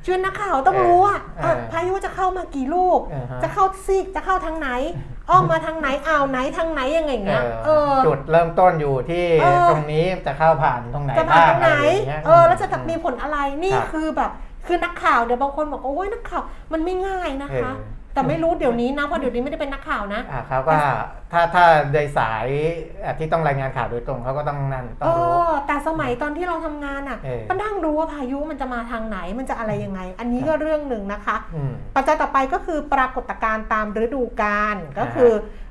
[0.04, 4.70] ชีวิตนักข่าวต้องรู้อะเออเออพายุจะเข้ามากี่ลูกอ่าฮะจะเข้าซีกจะเข้าทางไหน
[5.30, 14.32] อ้อมมาทางไหนอ่าวไหนทางไหนยังไงอย่างเงี้ยเออจุดเริ่มต้นอยู่ที่เออตรงนี้จะเข้าผ่านตรงไหนจะผ่านบ้างทางไหนอะไรอย่างงี้ยเออแล้วจะมีผลอะไรนี่ครับคือแบบ
[14.68, 20.72] คือนักข่าวเดี๋ยวบางคนบอกโอ้ยนักข่าวมันไม่ง่ายนะคะเออ แต่ไม่รู้เดี๋ยวนี้นะเพราะเดี๋ยวนี้ไม่ได้เป็นนักข่าวนะอ่าเขาก็
[21.32, 22.46] ถ้าถ้าโดยสาย
[23.04, 35.63] อะที่ต้องรายงานข่าวโดยตรงเขาก็ต้องนั่นต้อเองรู้อแต่สมัยตอนที่เราทำงานอะเออก็นั่งรู้ว่าพายุมันจะมาทางไหนมันจะอะไรยังไง อันนี้ก็เรื่องหนึ่งนะคะอืมปัจจัยต่อไปก็คือปรากฏการณ์ตามฤดูกาลก็คือเอ่อ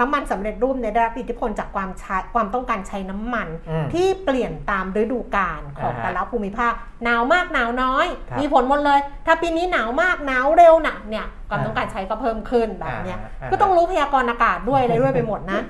[0.00, 6.72] น้ำมันสำเร็จรูปเนี่ยได้รับอิทธิพลจากความใช้ความต้องการใช้น้ำมันอืมที่เปลี่ยนตามฤดูกาลของอ่าฮะแต่ละภูมิภาค
[7.04, 15.62] หนาวมากหนาวน้อยครับมีผลหมดเลย ถ้าปีนี้หนาวมากหนาวเร็วหนักเนี่ยความอ่าต้องการใช้ก็เพิ่มขึ้นแบบเนี้ยอ่าอ่าก็ต้องรู้พยากรณ์อากาศด้วยอะไรด้วยไปหมดนะ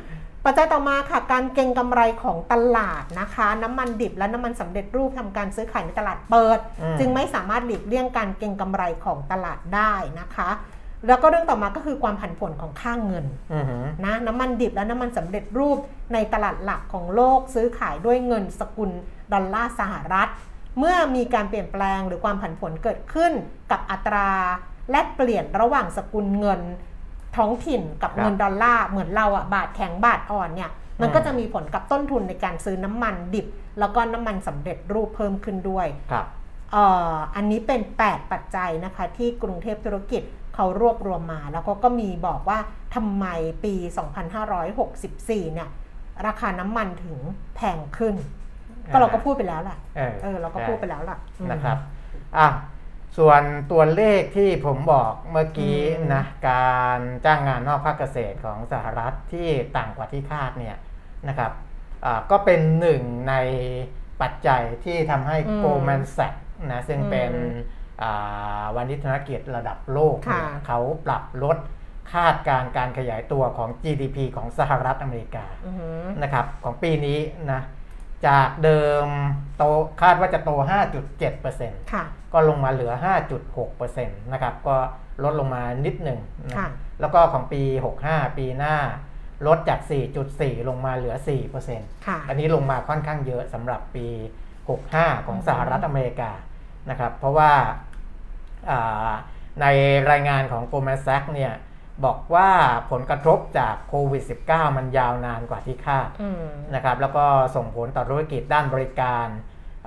[0.47, 10.51] ปัจจัยต่อมาค่ะการเก็งกำไรของตลาดนะคะ น้ำมันดิบและน้ำมันสำเร็จรูปทำการซื้อขายในตลาดเปิดอืมจึงไม่สามารถหลีกเลี่ยงการเก็งกำไรของตลาดได้นะคะ
[11.09, 15.79] แล้วก็เรื่องต่อมาก็คือความผันผวนของค่าเงินอือหือนะน้ำมันดิบและน้ำมันสำเร็จรูป
[16.13, 18.91] ในตลาดหลักของโลกซื้อขายด้วยเงินสกุล
[19.33, 20.29] ดอลลาร์สหรัฐ
[20.79, 23.33] เมื่อมีการเปลี่ยนแปลงหรือความผันผวนเกิดขึ้น
[23.71, 24.31] กับอัตรา
[24.91, 26.61] แลกเปลี่ยนระหว่างสกุลเงิน
[27.37, 33.47] ท้องถิ่นกับครับเงินดอลลาร์เหมือนเราอะบาทแข็งบาทอ่อนเนี่ยมันอืมก็จะมีผลกับต้นทุนในการซื้อน้ำมันดิบ
[33.79, 36.27] แล้วก็น้ำมันสำเร็จรูปเพิ่มขึ้นด้วยครับ
[36.73, 40.23] เอ่ออันนี้เป็น 8 ปัจจัยนะคะที่กรุงเทพธุรกิจ
[40.55, 42.59] เขารวบรวมมาแล้วก็ก็มีบอกว่า
[42.95, 43.27] ทำไม
[43.65, 43.75] ปี
[44.65, 45.69] 2564 เนี่ย
[46.27, 47.19] ราคาน้ำมันถึง
[47.57, 48.15] แพงขึ้น
[48.93, 51.79] ก็เราก็พูดไปแล้วล่ะเออเออเราก็พูดไปแล้วล่ะอืมนะครับ
[52.39, 52.49] อะ
[53.19, 60.77] ส่วนตัวเลขที่ผมบอกเมื่อกี้อืมนะการจ้างงานนอกภาคเกษตรของสหรัฐที่ต่างกว่าที่คาดเนี่ย
[61.29, 61.53] นะครับ
[62.05, 63.35] อ่าก็เป็นหนึ่งใน
[64.23, 66.35] ปัจจัยที่ทำให้อืมโกลแมนแซก
[66.73, 67.73] นะซึ่งเป็นอืมอ่า
[68.77, 71.59] วันนิธนกิจระดับโลกเนี่ยค่ะเขาปรับลด
[72.13, 77.19] คาดการณ์การขยายตัวของ GDP ของสหรัฐอเมริกาอือหือนะครับของปีนี้
[77.53, 77.63] นะ
[78.27, 79.07] จากเดิม
[79.57, 79.63] โต
[80.03, 80.51] คาดว่าจะโต
[81.21, 82.93] 5.7%ค่ะก็ลงมาเหลือ
[83.63, 84.77] 5.6%นะครับก็
[85.25, 86.21] ลดลงมานิดหนึ่ง
[86.51, 86.69] นะค่ะ
[87.01, 87.63] แล้วก็ของปี
[88.01, 88.77] 65 ปีหน้า
[89.47, 89.81] ลดจาก
[90.25, 91.17] 4.4 ลงมาเหลือ
[91.61, 94.07] 4%ค่ะอันนี้ลงมาค่อนข้างเยอะสำหรับปี
[94.69, 96.31] 65 ของสหรัฐอเมริกา
[96.91, 97.53] นะครับ เพราะว่า
[98.71, 99.11] อ่า
[99.61, 99.67] ใน
[100.11, 101.53] รายงานของ Goldman Sachs เนี่ย
[102.05, 102.51] บอกว่า
[102.91, 107.25] ผลกระทบจากโควิด -19 มันยาวนานกว่าที่คาดอืมนะครับแล้วก็
[107.57, 109.27] ส่งผลต่อธุรกิจด้านบริการ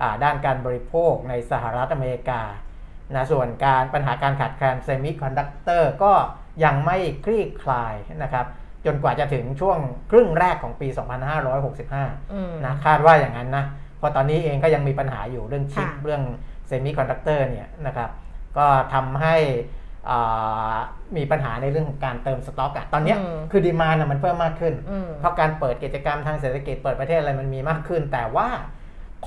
[0.02, 2.41] อ่าด้านการบริโภคในสหรัฐอเมริกา
[3.16, 6.14] นะส่วนการปัญหาการขาดแคลนเซมิคอนดักเตอร์ก็
[6.64, 7.93] ยังไม่คลี่คลาย
[8.24, 8.45] นะครับ
[8.86, 9.78] จนกว่าจะถึงช่วง
[10.12, 10.88] ครึ่งแรกของปี
[11.60, 13.66] 2565อืมนะคาดว่าอย่างนั้นนะ
[13.98, 16.22] เพราะตอนนี้เองก็ยังมีปัญหาอยู่เรื่องชิปค่ะเรื่อง
[16.68, 18.09] เซมิคอนดักเตอร์เนี่ยนะครับ
[18.57, 19.36] ก็ทำให้
[20.09, 20.76] อ่า
[21.18, 28.49] มีปัญหาในเรื่องของการเติมสต็อกอะตอนเนี้ยอืมคือดีมานะมันเพิ่มมากขึ้นอืมเพราะการเปิดกิจกรรมทางเศรษฐกิจเปิดประเทศอะไรมันมีมากขึ้น แต่ว่า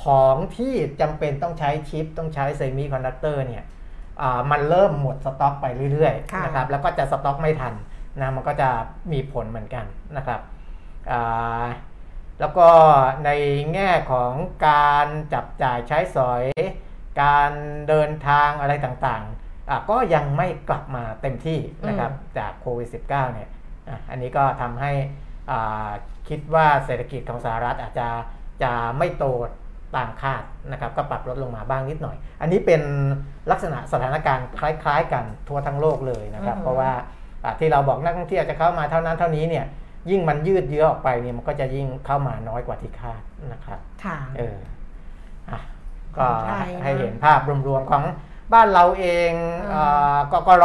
[0.05, 3.65] ของที่จำเป็นต้องใช้ชิป ต้องใช้เซมิคอนดักเตอร์เนี่ย
[4.23, 7.75] อ่ามันเริ่มหมดสต็อกไปเรื่อยค่ะๆนะครับแล้วก็จะสต็อกไม่ทัน
[8.21, 8.71] นะมันก็จะ
[9.13, 9.85] มีผลเหมือนกัน
[10.17, 10.41] นะครับ
[11.13, 11.65] อ่า
[12.41, 12.69] แล้วก็
[13.25, 13.31] ใน
[13.75, 14.33] แง่ของ
[14.69, 16.43] การจับจ่ายใช้สอย
[17.21, 17.51] การ
[17.89, 21.59] เดินทางอะไรต่างๆอะก็ยังไม่กลับมาเต็มที่
[21.89, 23.49] นะครับจากโควิด -19 เนี่ย
[23.89, 24.93] อะอันนี้ก็ทำให้
[25.51, 25.89] อ่า
[26.29, 28.09] คิดว่าเศรษฐกิจของสหรัฐอาจจะ
[28.63, 29.25] จะไม่โต
[29.97, 30.43] ตามคาด
[30.73, 32.83] นะครับก็ปรับลดลงมาบ้างนิดหน่อย อันนี้เป็น
[33.51, 36.93] ลักษณะสถานการณ์คล้ายๆ กันทั่วทั้งโลกเลยนะครับอือฮึเพราะว่า
[37.45, 39.67] อะที่เราบอกนักท่องเที่ยวจะเข้ามาเท่านั้นเท่านี้เนี่ย
[40.11, 44.80] ยิ่งมันยืดเยื้อออกไปเนี่ยมันก็จะยิ่งเข้ามาน้อยกว่าที่คาดนะครับค่ะเอออะ
[46.17, 48.05] ก็ของไทยนะให้เห็นภาพรวมๆของ
[48.53, 49.33] บ้านเราเอง
[49.63, 49.83] อืมเอ่
[50.15, 50.65] อกกร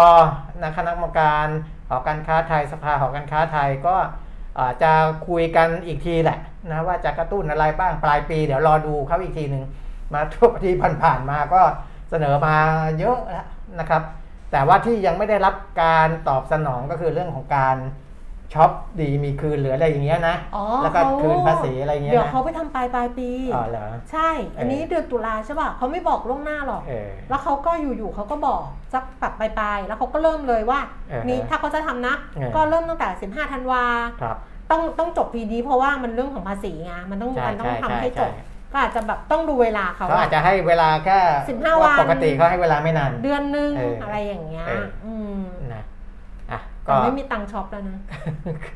[0.64, 1.48] นะคณะกรรมการ
[1.90, 3.96] หอการค้าไทยสภาหอการค้าไทยก็
[4.58, 4.92] อ่าจะ
[5.28, 6.40] คุยกันอีกทีแหละ
[6.72, 9.64] นะว่าจะกระตุ้นอะไรบ้างปลายปี เดี๋ยวรอดูเขาอีกทีหนึ่ง
[10.14, 10.74] มาทุกที่
[11.04, 11.62] ผ่านๆมาก็
[12.10, 12.56] เสนอมา
[13.00, 13.48] เยอะแล้ว
[13.80, 14.02] นะครับ
[14.52, 17.78] แต่ว่าที่ยังไม่ได้รับการตอบสนองก็คือเรื่องของการ
[18.54, 28.62] ช็อปดีมีคืนหรืออะไรอย่างเงี้ยนะอ๋อแล้วก็เขาคืนภาษีอะไรเงี้ยเดี๋ยวนะเขาไปทำปลายปลายปีอ๋อเหรอใช่ อันนี้เดือนตุลาใช่ป่ะเขาไม่บอกล่วงหน้าหรอกเออแล้วเขาก็อยู่ๆเขาก็บอก
[28.94, 30.80] สักปัดปลายๆแล้วเขาก็เริ่มเลยว่า
[31.10, 33.84] เออนี่ถ้าเขาจะทำนะเออก็เริ่มตั้งแต่ 15ธันวา
[34.22, 34.38] ครับ
[34.72, 38.34] ต้องต้องจบปีนี้เพราะว่ามันเรื่องของภาษีไงมันต้องใช่มันต้องใช่ทำให้ใช่จบ
[38.72, 41.18] ก็อาจจะแบบต้องดูเวลาเขาเขาอาจอะจะให้เวลาแค่
[41.50, 45.65] 15วันปกติเขาให้เวลาไม่นานเดือนนึงเออออะไรอย่างเงี้ยเอออืมนะอะแต่
[46.88, 48.00] ก็ไม่มีตังค์ช็อปแล้วนะ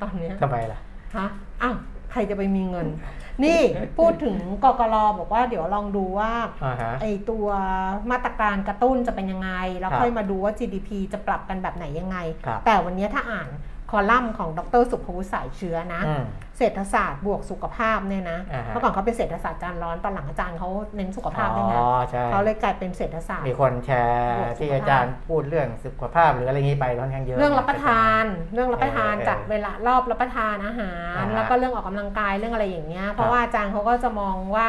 [0.01, 0.79] ตอนเนี้ยทำไมล่ะ
[1.17, 1.27] ฮะ
[1.63, 1.75] อ้าว
[2.11, 2.87] ใครจะไปมีเงิน
[3.43, 3.61] นี่
[3.97, 6.31] พูดถึงกกรบอกว่าเดี๋ยวลองดูว่า
[6.65, 7.47] อ่าฮะไอตัว
[8.11, 13.49] มาตรการกระตุ้นจะเป็นยังไง แล้วครับค่อยมาดูว่า GDP จะปรับกันแบบไหนยังไงครับแต่วันนี้ถ้าอ่าน
[13.89, 16.23] คอลัมน์ของดรสุภวุฒิสายเชื้อนะอืม
[16.57, 28.23] เศรษฐศาสตร์บวกสุขภาพเนี่ยนะอ่าฮะเมื่อก่อนเขาเป็นเศรษฐศาสตร์จานร้อนตอนหลังอาจารย์เขาเน้นสุขภาพด้วยนะอ๋อใช่เขาเลยกลายเป็นเศรษฐศาสตร์มีคนแชร์บวกสุขภาพที่อาจารย์พูดเรื่องสุขภาพหรืออะไรอย่างนี้ไปค่อนข้างเยอะเรื่องรับประทาน
[28.53, 34.67] เรื่องรับประทานเออจัดเวลารอบรับประทานอาหารอ่าฮะแล้วก็เรื่องออกกำลังกายเรื่องอะไรอย่างเงี้ยเพราะว่าอาจารย์เขาก็จะมองว่า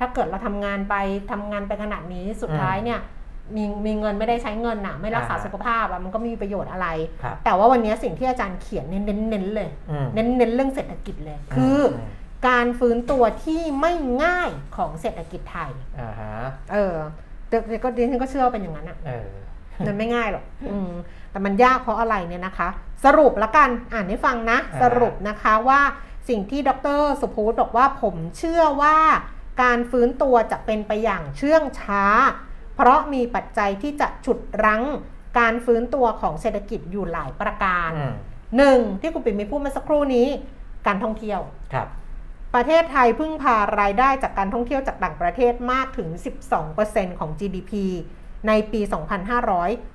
[0.00, 0.94] ถ้าเกิดเราทำงานไป
[1.32, 3.00] ทำงานไปขนาดนี้สุดท้ายเนี่ย
[3.56, 6.88] มีมีเงินไม่ได้ใช้เงินน่ะไม่รักษาอ่าฮะสุขภาพอะมันก็ไม่มีประโยชน์อะไร
[7.22, 11.90] ครับแต่ว่าวันนี้สิ่งที่อาจารย์เขียนเน้นเน้นเน้นเลยอืมเน้นเน้นเรื่องเศรษฐกิจเลย คืออม
[12.48, 13.92] การฟื้นตัวที่ไม่
[14.24, 15.70] ง่ายของเศรษฐกิจไทย
[16.00, 16.34] อ่าฮะ
[16.72, 16.96] เออ
[17.48, 19.28] แต่แต่ก็ดิฉันก็เชื่อว่าเป็นอย่างนั้นอะเออ
[19.86, 20.90] มันไม่ง่ายหรอกอืม
[21.30, 22.68] แต่มันยากเพราะอะไรเนี่ยนะคะ
[23.04, 25.80] สรุปละกันอ่านให้ฟังนะอ่าสรุปนะคะว่า
[26.28, 26.70] สิ่งที่ด
[27.00, 28.98] รสุภูตบอกว่าผมเชื่อว่า
[29.62, 32.04] การฟื้นตัวจะเป็นไปอย่างเชื่องช้า
[32.76, 34.82] เพราะมีปัจจัยที่จะฉุดรั้ง
[35.38, 38.14] การฟื้นตัวของเศรษฐกิจอยู่หลายประการอืม
[38.56, 40.28] หนึ่งที่คุณปิ่มมีพูดเมื่อสักครู่นี้
[40.86, 41.40] การท่องเที่ยว
[41.72, 41.88] ครับ
[42.54, 46.08] ประเทศไทยพึ่งพารายได้จากการท่องเที่ยวจากต่างประเทศมากถึง
[46.64, 47.72] 12%ของ GDP
[48.48, 48.80] ในปี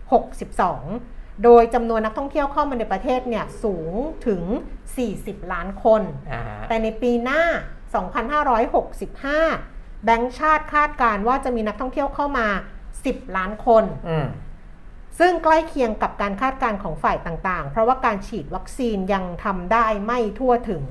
[0.10, 3.94] 2562 โดยจำนวนนักท่องเที่ยวเข้ามาในประเทศเนี่ยสูง
[4.28, 4.44] ถึง
[4.98, 6.02] 40 ล้านคน
[6.34, 7.42] อ่าฮะแต่ในปีหน้า
[8.48, 12.48] 2565 แบงก์ชาติคาดการณ์ว่าจะมีนักท่องเที่ยวเข้ามา
[12.92, 14.28] 10 ล้านคนอืม
[15.20, 20.86] ซึ่งใกล้เคียงกับการคาดการณ์ของฝ่ายต่างๆ เพราะว่าการฉีดวัคซีนยังทำได้ไม่ทั่วถึง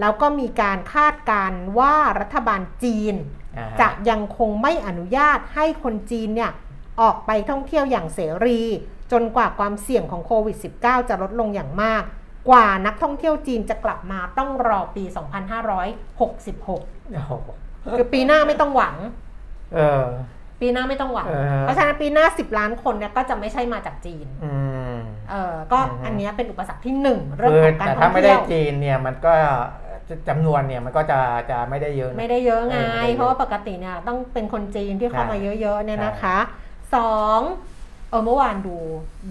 [0.00, 3.14] แล้วก็มีการคาดการณ์ว่ารัฐบาลจีน
[3.58, 6.50] อ่าฮจะยังคงไม่อนุญาตให้คนจีนเนี่ย
[7.00, 8.60] ออกไปท่องเที่ยวอย่างเสรี
[9.12, 12.02] จนกว่าความเสี่ยงของโควิด -19 จะลดลงอย่างมาก
[12.48, 15.18] กว่านักท่องเที่ยวจีนจะกลับมาต้องรอปี 2566
[17.14, 17.32] โอ้โห
[17.98, 18.96] คือปีหน้าไม่ต้องหวัง
[19.74, 20.04] เออ
[20.60, 24.54] ปีหน้าไม่ต้องหวัง เออ เพราะฉะนั้นปีหน้า 10 ล้านคนเนี่ยก็จะไม่ใช่มาจากจีน อื
[24.92, 24.94] ม
[25.30, 29.32] เออก็อืม อันเนี้ยเป็นอุปสรรคที่หนึ่งเรื่องคือของการแต่ท่ถ้าองไม่ได้เที่ยวจีนเนี่ยมันก็
[30.28, 31.20] จำนวนเนี่ยมันก็จะ
[31.50, 36.38] จะไม่ได้เยอะนะ ไม่ได้เยอะไง เออไม่ได้เยอะเพราะว่าปกติเนี่ยต้องเป็นคนจีนที่เข้ามาใช่ เยอะๆเนี่ยใช่นะคะ
[36.94, 37.40] สอง
[38.10, 38.76] เออเมื่อวานดู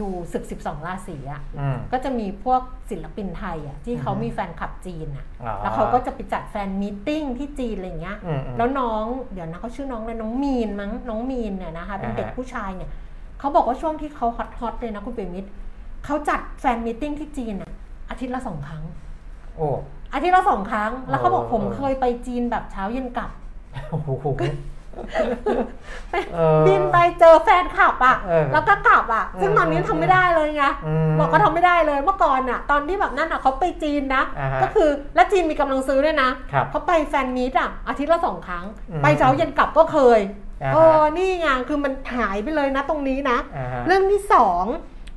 [0.02, 9.04] ดูศึก 12 ราศีอะอืมก็จะมีพวกศิลปินไทยอะที่เขาอือฮึมีแฟนคลับจีนอะอ๋อแล้วเขาก็จะไปจัดแฟนมีตติ้งที่จีนอะไรเงี้ยอืมอืมแล้วน้อง
[9.34, 12.90] เดี๋ยวนะเขาชื่อน้องเลยน้องมีนมั้งน้องมีนเนี่ยนะคะเป็นอ่าฮะเด็กผู้ชายเนี่ย
[13.40, 15.50] เขาบอกว่าช่วงที่เขาฮอตฮอตๆเลยนะคุณเปรมมิตร
[16.06, 17.72] เขาจัดแฟนมีตติ้งที่จีนอะ
[18.10, 18.84] อาทิตย์ละสองครั้ง
[19.56, 19.68] โอ้
[20.14, 23.32] อาทิตย์ละสองครั้ง แล้วเขาบอกเออผมเออเคยไปจีนแบบเช้าเย็นกลับ
[23.90, 24.08] โอ้โห
[24.38, 24.54] เออ
[26.68, 40.20] บินไปเจอแฟนคลับอะเออแล้วก็กลับอะ ซึ่งเออตอนนี้ทำไม่ได้เลยไงอืมบอกก็ทำไม่ได้เลยเมื่อก่อนอะ ตอนที่แบบนั่นอะเขาไปจีนนะอ่าฮะก็คือแล้วจีนมีกำลังซื้อด้วยนะครับเขาไปแฟนมีตอะ อาทิตย์ละสองครั้งอืมไปเช้าเย็นกลับก็เคย
[40.64, 44.66] อ่าฮะเออนี่ไงคือมันหายไปเลยนะตรงนี้นะอ่าฮะเรื่องที่สอง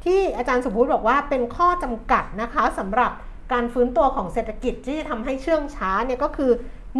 [0.04, 3.12] ที่อาจารย์สุภูตบอกว่าเป็นข้อจำกัดนะคะสำหรับ
[3.52, 6.50] การฟื้นตัวของเศรษฐกิจที่จะทำให้เชื่องช้าเนี่ยก็คือ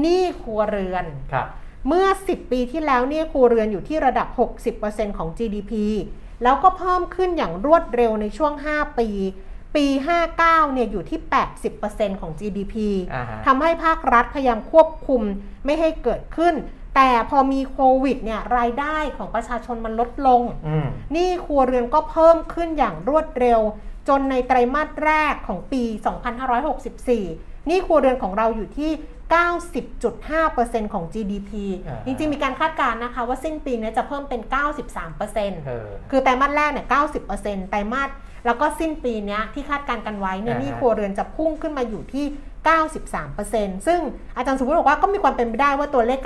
[0.01, 1.47] หนี้ครัวเรือนครับ
[1.89, 4.28] เมื่อ 10 ปีที่แล้วเนี่ยครัวเรือนอยู่ที่ระดับ
[4.74, 5.72] 60%ของ GDP
[6.43, 9.09] แล้วก็เพิ่มขึ้นอย่างรวดเร็วในช่วง 5 ปี
[9.76, 9.87] ปี
[10.28, 11.20] 59 เนี่ยอยู่ที่
[11.70, 12.74] 80%ของ GDP
[13.14, 15.22] อ่าฮะทำให้ภาครัฐพยายามควบคุม
[15.64, 16.55] ไม่ให้เกิดขึ้น
[16.97, 23.61] แต่พอมีโควิดเนี่ยรายได้ของประชาชนมันลดลงอืมหนี้ครัวเรือนก็เพิ่มขึ้นอย่างรวดเร็ว
[24.09, 25.83] จนในไตรมาสแรกของปี
[26.76, 28.91] 2564หนี้ครัวเรือนของเราอยู่ที่
[29.33, 31.51] 90.5%ของ GDP
[31.87, 34.41] อ่าจริงๆ มีการคาดการณ์นะคะว่าสิ้นปีเนี้จะเพิ่มเป็น
[35.03, 36.87] 93%เออคือไตรมาสแรกเนี่ย
[37.28, 38.11] 90%ไตรมาส
[38.47, 42.26] แล้วก็สิ้นปีเนี้ยที่คาดการณ์กันไว้เนี่ยอ่าฮะหนี้ครัวเรือนจะพุ่งขึ้นมาอยู่ที่
[43.07, 44.01] 93%ซึ่ง
[44.37, 46.18] อาจารย์สุภุตบอกว่าก็มีความเป็นไปได้ว่าตัวเลข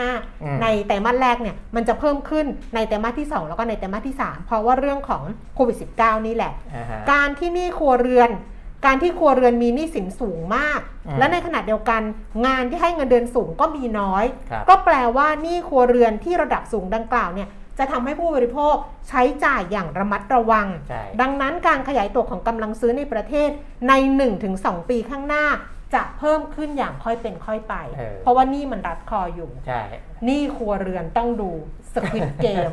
[0.00, 5.22] 90.5 ในไตรมาสแรกเนี่ยมันจะเพิ่มขึ้นในไตรมาสที่ 2 แล้วก็ในไตรมาสที่ 3 เพราะว่าเรื่องของ
[5.54, 8.30] โควิด -19 นี่แหละอ่าฮะการที่หนี้ครัวเรือน
[8.86, 12.02] การที่ครัวเรือนมีหนี้สินสูงมากอืมและในขณะเดียวกัน
[12.46, 18.74] งานที่ให้เงินเดือนสูงก็มีน้อยครับก็แปลว่าหนี้ครัวเรือนที่ระดับสูงดังกล่าวเนี่ยจะทำให้ผู้บริโภค
[19.08, 23.50] ใช้จ่ายอย่างระมัดระวังใช่ดังนั้นการขยายตัวของกำลังซื้อในประเทศ
[23.88, 23.92] ใน
[24.42, 25.44] 1-2 ปีข้างหน้า
[25.94, 29.82] จะเพิ่มขึ้นอย่างค่อยเป็นค่อยไปเออเพราะว่านี่มันรัดคออยู่ใช่
[30.28, 31.50] นี่ครัวเรือนต้องดู
[31.94, 32.70] สควิตเกม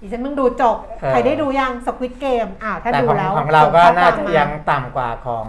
[0.00, 5.46] ดิฉันเพิ่งดูจบ เออ ใครได้ดูยังสควิตเกมอ่าถ้าแต่ดูของแล้วของเราก็ส่งข้อน่าควจะมม ยังต่ำกว่าของ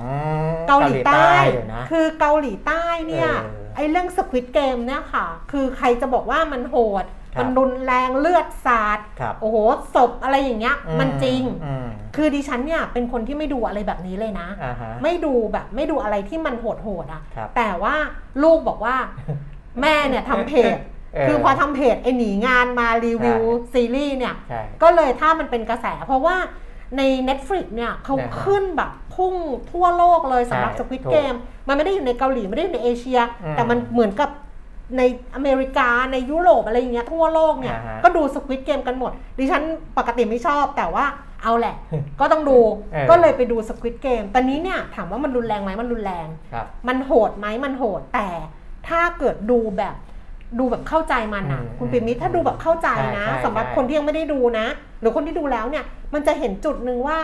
[0.68, 9.58] เกาหลีใต้อยู่นะ คือเกาหลีใต้เนี่ยเออไอ้เรื่องสควิตเกมเนี่ยค่ะ คือใครจะบอกว่ามันโหด ครับ มันรุนแรงเลือดสาดครับโอ้โห
[9.96, 17.96] ศพอะไรอย่างเงี้ยอืมันจริง อืมคือดิฉันเนี่ยเป็นคนที่ไม่ดูอะไรแบบนี้เลยนะ อ่าฮะ ไม่ดูแบบไม่ดูอะไรที่มันโหดโหดๆอะครับแต่ว่า
[18.44, 18.96] ลูกบอกว่า
[19.82, 26.36] แม่เนี่ยทำเพจเออ คือพอทำเพจไอหนีงานมารีวิวใช่ซีรีส์เนี่ยใช่ก็เลยถ้ามันเป็นกระแส เพราะว่า
[26.98, 29.36] ใน Netflix เนี่ยเขานะฮะขึ้นแบบพุ่ง
[29.72, 31.36] ทั่วโลกเลยสำหรับใช่สควิตถูกเกม
[31.68, 34.30] มันไม่ได้อยู่ในเกาหลี ไม่ได้อยู่ในเอเชียอืมแต่มันเหมือนกับ
[34.98, 35.02] ใน
[35.36, 39.64] อเมริกาในยุโรปอะไรอย่างเงี้ยทั่วโลกเนี่ยอ่าฮะก็ดูสควิตเกมกันหมด ดิฉัน
[39.98, 41.06] ปกติไม่ชอบแต่ว่า
[41.44, 41.76] เอาแหละ
[42.20, 42.58] ก็ต้องดู
[42.94, 48.30] เออก็เลยไปดูสควิตเกมตอนนี้เนี่ยถามว่ามันรุนแรงไหมมันรุนแรงครับมันโหดไหมมันโหดแต่
[48.88, 49.96] ถ้าเกิดดูแบบ
[50.58, 52.88] ดูแบบเข้าใจมันนะอืมคุณปิมิตรถ้าดูแบบเข้าใจ
[53.18, 54.68] นะใช่ใช่สำหรับใช่คนที่ยังไม่ได้ดูนะ
[55.00, 57.18] หรือคนที่ดูแล้วเนี่ยมันจะเห็นจุดหนึ่งว่า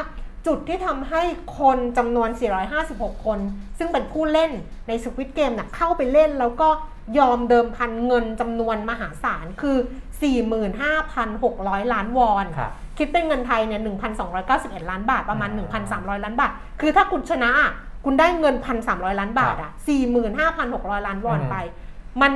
[0.47, 1.21] จุดที่ทำให้
[1.59, 2.29] คนจำนวน
[2.77, 3.39] 456 คน
[3.77, 4.51] ซึ่งเป็นผู้เล่น
[4.87, 6.69] ในสควิตเกมน่ะเข้าไปเล่นแล้วก็
[7.19, 9.77] ยอมเดิมพันเงินจำนวนมหาศาลคือ
[10.65, 13.81] 45,600 ล้านวอนครับคิดเป็นเงินไทยเนี่ย
[14.35, 15.49] 1,291 ล้านบาทประมาณ
[15.87, 16.51] 1,300 ล้านบาท
[16.81, 17.71] คือถ้าคุณชนะอะ
[18.05, 19.71] คุณได้เงิน 1,300 ล้านบาทอะ
[20.39, 21.55] 45,600 ล้านวอนอืมไป
[22.21, 22.31] มัน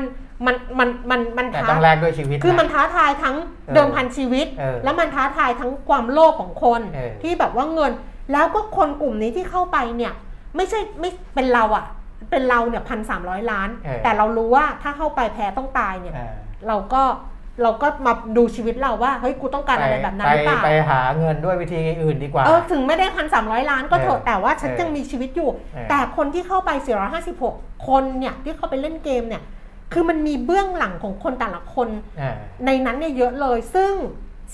[0.46, 7.92] มันมันมันมันแต่ท้าต้องแลกด้วยชีวิต คือมันนะท้าทายทั้งเออเดิมพันชีวิตเออแล้วมันท้าทายทั้งความโลภของคนเออที่แบบว่าเงิน
[8.32, 10.14] แล้วก็คนกลุ่มนี้ที่เข้าไปเนี่ย
[10.56, 11.86] ไม่ใช่ไม่เป็นเราอะ
[12.32, 16.34] เป็นเราเนี่ยพันสามร้อยล้านเออแต่เรารู้ว่าถ้าเข้าไปแพ้ต้องตายเนี่ยอ่า
[16.68, 17.04] เราก็
[17.64, 26.72] เราก็มาดูชีวิตเราว่าเฮ้ยกูต้องการอะไรแบบนั้นหรือเปล่าไปไปหาเงินด้วยวิธีอื่นดีกว่าเออถึงไม่ได้พันสามร้อยล้านก็เถอะเออแต่ว่าฉันเออยังมีชีวิตอยู่เออแต่คนที่เข้าไป
[27.30, 29.42] 456 คนเนี่ยที่เข้าไปเล่นเกมเนี่ย
[29.94, 31.90] คือมันมีเบื้องหลังของคนแต่ละคน
[32.22, 32.36] อ่า
[32.66, 33.94] ในนั้นเนี่ยเยอะเลย ซึ่ง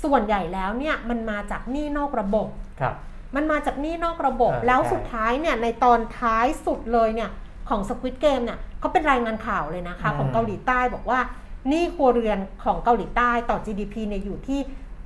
[0.04, 2.48] ส่วนใหญ่แล้วเนี่ยมันมาจากหนี้นอกระบบ
[2.82, 2.96] ครับ
[3.36, 7.30] มันมาจากหนี้นอกระบบเออแล้วใช่สุดท้ายเนี่ยในตอนท้ายสุดเลยเนี่ย
[7.70, 11.20] ของ Squid Game เนี่ยเขาเป็นรายงานข่าวเลยนะคะอืมของเกาหลีใต้บอกว่า
[11.70, 14.60] หนี้ครัวเรือนของเกาหลีใต้ต่อ GDP เนี่ยอยู่ที่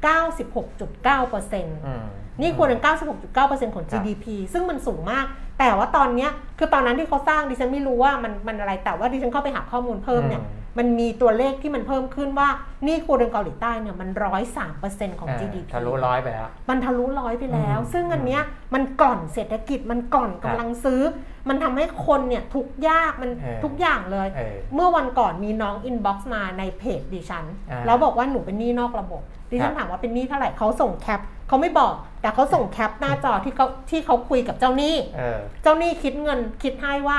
[0.05, 2.05] 96.9%อืม
[2.41, 5.25] นี่ควรเป็น96.9%ของครับ GDP ซึ่งมันสูงมาก
[5.59, 10.41] แต่ว่าตอนเนี้ยคือตอนนั้นที่เขาสร้างดิฉันไม่รู้ว่ามันมันอะไรแต่ว่าดิฉันเข้าไปหาข้อมูลเพิ่มเนี่ย
[10.77, 12.49] มมันมีตัวเลขที่มันเพิ่มขึ้นว่า
[12.83, 18.41] หนี้ครัวเรือนเกาหลีใต้เนี่ยมันร้อยสามเปอร์เซ็นต์ของอ่า GDP ทะลุร้อยไปแล้ว มันทะลุร้อยไปแล้วอืมซึ่งอันเนี้ย
[18.73, 21.01] มันกร่อนเศรษฐกิจมันกร่อนกำลังซื้อ
[21.49, 37.17] มันทำให้คนเนี่ยทุกข์ยากมันเออทุกอย่างเลยเออเมื่อวันก่อนมีน้อง inbox มาในเพจดิฉันอ่าแล้วบอกว่าหนูเป็นหนี้นอกระบบดิฉันครับถามว่าเป็นหนี้เท่าไหร่เขาส่งแคปเขาไม่บอก แต่เขาส่งแคปหน้าจอที่เขาที่เขาคุยกับเจ้าหนี้เออเจ้าหนี้คิดเงินคิดให้ว่า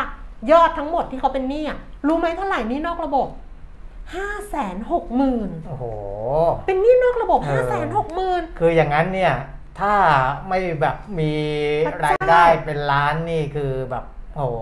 [0.51, 3.29] ยอดทั้งหมดที่เขาเป็นหนี้อะรู้ไหมเท่าไหร่หนี้นอกระบบ
[4.15, 5.85] ห้าแสนหกหมื่นโอ้โห
[6.67, 9.35] เป็นหนี้นอกระบบเอห้าอแสนหกหมื่น คืออย่างนั้นเนี่ย
[9.81, 9.95] ถ้า
[10.49, 11.33] ไม่แบบมี
[11.87, 14.05] พระเจ้ารายได้เป็นล้านนี่คือแบบ
[14.37, 14.57] โอ้โห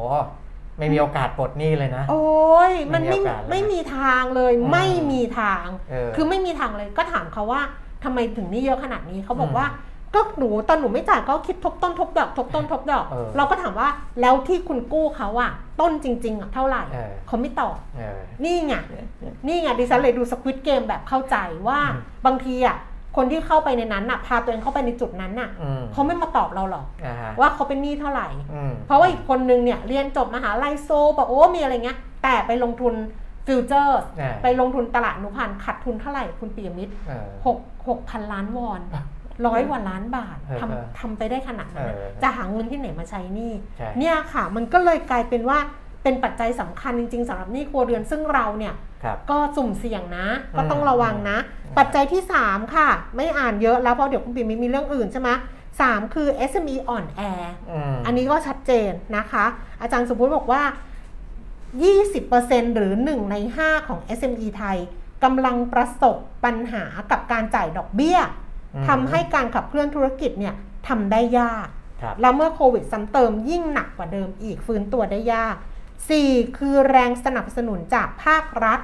[0.78, 7.62] ไม่มีโอกาสปลดหนี้เลยนะ โอ้ยมันไม่ไม่มีโอกาสเลยไม่มีทางเลยอืม ไม่มีทาง เออ คือไม่มีทางเลยก็ถามเขาว่า
[8.04, 9.66] ทำไมถึงหนี่เยอะขนาดนี้เขาบอกอืมว่า
[10.14, 13.88] ก็หนูตอนหนูไม่จ่ายก็คิดทบต้นทบดอกทบต้นทบดอก เออเราก็ถามว่า
[14.20, 18.74] แล้วที่คุณกู้เขาอะต้นจริงๆอะเท่าไหร่เออ เขาไม่ตอบ เออ นี่ไง
[19.46, 21.36] นี่ไงดิฉันเลยดูสควิตเกมแบบเข้าใจ
[21.68, 22.76] ว่าอืม บางทีอะ
[23.16, 32.94] คนที่เข้าไปในนั้นอะพาตัวเองเข้าไปในจุดนั้นอะอืมเขาไม่มาตอบเราหรอกอ่าฮะว่าเขาเป็นหนี้เท่าไหร่ อืมเพราะว่าอีกคนนึงเนี่ยเรียนจบมหาลัยโซบอกโอ้มีอะไรเงี้ย แต่ไปลงทุน
[33.46, 38.80] ฟิวเจอร์อ่าไปลงทุนตลาดอนุพันธ์ขาดทุนเท่าไหร่คุณปียมิตรเออหกหกพันล้านวอน
[39.46, 45.58] ร้อยกว่าล้านบาทเออทำทำไปได้ขนาดนั้นนะเออจะหาเงินที่ไหนมาใช้หนี่ใช่เนี่ยค่ะ มันก็เลยกลายเป็นว่า
[46.02, 48.74] เป็นปัจจัยสำคัญจริง ๆสำหรับหนี้ครัวเรือนซึ่งเราเนี่ย
[49.04, 55.30] ครับก็สุ่มเสี่ยงนะอืมก็ต้องระวังนะอืมปัจจัยที่ 3 ค่ะ ไม่อ่านเยอะแล้วเพราะเดี๋ยวคุณปีมิตรมีเรื่องอื่นใช่ไหม
[55.80, 57.20] สามคือ SME อ่อนแอ
[57.70, 59.44] อืมอันนี้ก็ชัดเจนนะคะ
[59.80, 60.62] อาจารย์สมพุติบอกว่า
[61.88, 64.78] 20%หรือ 1 ใน 5 ของ SME ไทย
[65.24, 68.47] กำลังประสบปัญหากับการจ่ายดอกเบี้ยอืม
[68.88, 70.54] ทำให้การขับเคลื่อนธุรกิจเนี่ย
[70.88, 71.66] ทำได้ยาก
[72.02, 75.56] ครับแล้วเมื่อโควิดซ้ำเติมยิ่งหนักกว่าเดิมอีกฟื้นตัวได้ยาก
[76.06, 76.58] 4.
[76.58, 78.80] คือแรงสนับสนุนจากภาครัฐ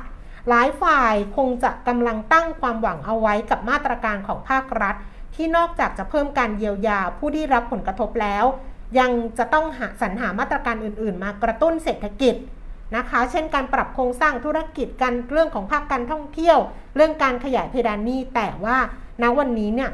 [0.48, 4.94] หลายฝ่ายคงจะกำลังตั้งความหวังเอาไว้กับมาตรการของภาครัฐ
[5.34, 8.44] ที่นอกจากจะเพิ่มการเยียวยาผู้ที่รับผลกระทบแล้ว
[8.98, 12.34] ยังจะต้องหาสรรหามาตรการอื่น ๆ มากระตุ้นเศรษฐกิจ
[12.96, 16.58] นะคะ เช่นการปรับโครงสร้างธุรกิจการเรื่องของภาคการท่องเที่ยว
[16.96, 18.76] เรื่องการขยายเพดานหนี้แต่ว่า
[19.22, 19.90] ณวันนี้เนี่ย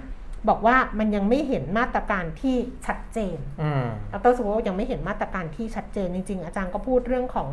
[0.48, 2.56] บอกว่ามันยังไม่เห็นมาตรการที่
[2.86, 7.48] ชัดเจนอืมดรสุวัสดิ์ยังไม่เห็นมาตรการที่ชัดเจนจริง ๆ อาจารย์ก็พูดเรื่องของ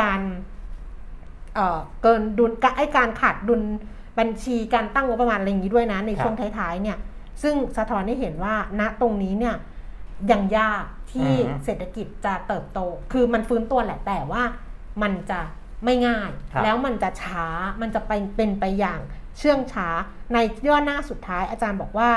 [0.00, 0.20] การ
[1.54, 3.62] เอ่อเกินดุลไอการขาดดุล
[4.18, 6.98] บัญชีการตั้งงบประมาณอะไรอย่างนี้ด้วยนะ ในครับช่วงท้ายๆเนี่ย
[7.42, 9.56] ซึ่งสะท้อนให้เห็นว่าณตรงนี้เนี่ย
[10.30, 12.80] ยังยากที่อือฮึเศรษฐกิจจะเติบโต
[13.12, 14.42] คือมันฟื้นตัวแหละแต่ว่า
[15.02, 15.40] มันจะ
[15.84, 17.46] ไม่ง่ายครับแล้วมันจะช้า
[17.80, 19.00] มันจะไปเป็นไปอย่าง
[19.40, 19.88] เชื่องช้า
[20.32, 22.10] ในย่อหน้าสุดท้ายอาจารย์บอกว่า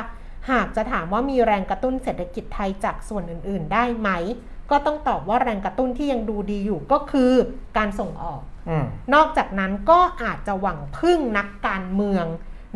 [0.51, 4.09] หากจะถามว่ามีแรงกระตุ้นเศรษฐกิจไทยจากส่วนอื่น ๆ ได้ไหม
[4.71, 7.31] ก็ต้องตอบว่าแรงกระตุ้นที่ยังดูดีอยู่ก็คือ
[7.77, 12.25] การส่งออกอืมนอกจากนั้นก็อาจจะหวังพึ่งนักการเมือง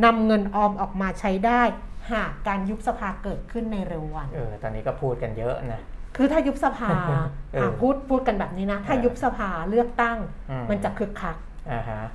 [0.06, 1.62] นำเงินออมออกมาใช้ได้
[2.12, 5.82] หากการยุบสภาเกิดขึ้นในเร็ววันเออตอนนี้ก็พูดกันเยอะนะ
[6.16, 6.90] คือถ้ายุบสภา
[7.54, 10.18] เอออะพูดพูดกันแบบนี้นะ ถ้าเออยุบสภาเลือกตั้ง
[10.50, 11.57] อืมมันจะคึกคักอ่าฮะ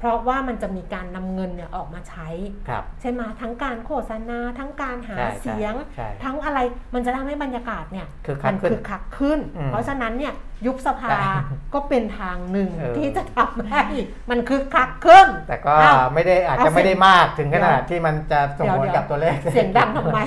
[0.00, 2.28] เพราะว่ามันจะมีการนำเงินเนี่ยออกมาใช้
[2.68, 6.58] ครับใช่ไหมทั้งการโฆษณาทั้งการหาใช่เสียงใช่ทั้งอะไร
[6.94, 10.34] มันจะทำให้บรรยากาศเนี่ยคึกคัมักขึ้นคึกคักขึ้นอืมเพราะฉะนั้นเนี่ย
[10.66, 11.32] ยุบสภาใช่
[11.74, 13.82] ก็เป็นทางหนึ่งเออที่จะทำให้
[14.30, 20.18] มันคึกคักขึ้น แต่ก็อ้าวไม่ได้อาจเอาจะไม่ได้เสียงมากถึงขนาเดี๋ดยวที่มันจะส่งผลเดี๋ยวกับตัวเลข เสียงดังทำไม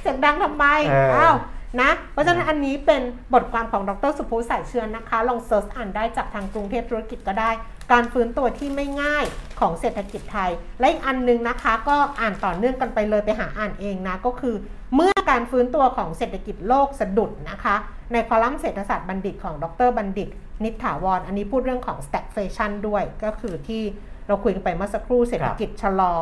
[0.00, 1.36] เสียงดังทำไมเอออ้าว
[1.80, 3.02] นะ เพราะฉะนั้นอันนี้เป็น
[3.34, 7.50] บทความของดรสุภูสายเชือนนะคะ ลองเซิร์ชอ่านได้จากทางกรุงเทพธุรกิจก็ได้
[7.92, 9.24] การฟื้นตัวที่ไม่ง่าย
[9.60, 10.50] ของเศรษฐกิจไทย
[10.80, 14.54] และอีกอันนึงนะคะ ก็อ่านต่อเนื่องกันไปเลยไปหาอ่านเองนะ ก็คือ
[14.94, 17.76] เมื่อการฟื้นตัวของเศรษฐกิจโลกสะดุดนะคะ
[18.12, 20.28] ในคอลัมน์เศรษฐศาสตร์บัณฑิตของดรบัณฑิต
[20.64, 23.82] นิษฐาวร อันนี้พูดเรื่องของ stagflation ด้วย ก็คือที่
[24.26, 26.12] เราคุยกันไปเมื่อสักครู่เศรษฐกิจชะลอ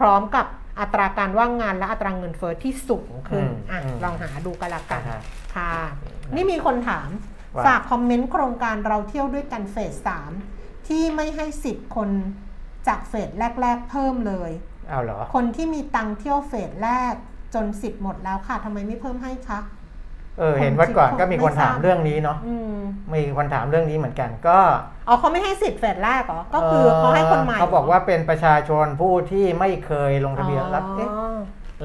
[0.00, 0.46] พร้อมกับ
[0.80, 5.20] อัตราการว่างงานและอัตราเงินเฟ้อที่สูงขึ้นอืมอะอืมลองหาดูกันละกัอ่านฮะ
[5.56, 5.72] ค่ะ
[6.34, 7.08] นี่มีคนถาม
[7.56, 10.32] ว่าฝากคอมเมนต์โครงการเราเที่ยวด้วยกันเฟสสาม
[10.88, 12.10] ที่ไม่ให้สิทธิ์คน
[12.88, 13.28] จากเฟส
[13.60, 14.50] แรก ๆ เพิ่มเลย
[14.88, 17.14] เอาเหรอ คนที่มีตังค์เที่ยวเฟสแรก
[17.54, 19.60] จนสิทธิ์หมดแล้วค่ะทำไมไม่เพิ่มให้คะ
[20.38, 22.78] เออเห็นวันก่อนก็มีคนไม่ทราบถามเรื่องนี้เนาะอืม
[23.12, 24.58] มีคนถามเรื่องนี้เหมือนกันก็
[25.08, 31.10] อ๋อเขาไม่ให้สิทธิ์เฟสแรกเหรอก็คือเขาให้คนใหม่เขาบอกว่าเป็นประชาชนผู้ที่ไม่เคยลงทะเบียนแล้วอ๋อเอ๊ะ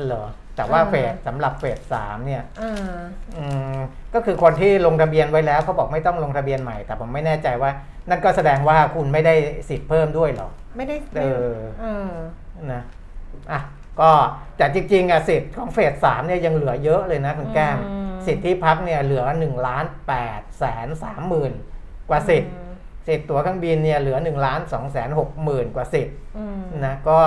[0.05, 0.25] เหรอ
[0.55, 2.99] แต่ว่าเออเฟสสำหรับเฟสสามเนี่ยอ่า
[3.37, 3.45] อื
[3.75, 3.77] ม
[4.13, 7.71] ก็คือคนที่ลงทะเบียนไว้แล้วเขาบอกไม่ต้องลงทะเบียนใหม่ แต่ผมไม่แน่ใจว่า
[8.09, 9.35] นั่นก็แสดงว่าคุณไม่ได้
[9.69, 12.11] สิทธิ์เพิ่มด้วยเหรอ ไม่ได้เออเออ
[12.73, 12.83] นะ
[13.51, 13.61] อะ
[14.01, 14.09] ก็
[14.57, 21.53] แต่จริงๆอะสิทธิ์ของเฟสสามเนี่ยยังเหลือเยอะเลยนะคุณแก้มอืม สิทธิ์ที่พักเนี่ยเหลือ1นึ่งล้านแปดแสนสามหมื่น
[22.09, 22.73] กว่าสิทธิ์อืม
[23.07, 27.19] สิทธิ์ตั๋วเครื่องบินเนี่ยเหลือ1นึ่งล้านสองแสนหกหมื่นกว่าสิทธิ์อืมนะก็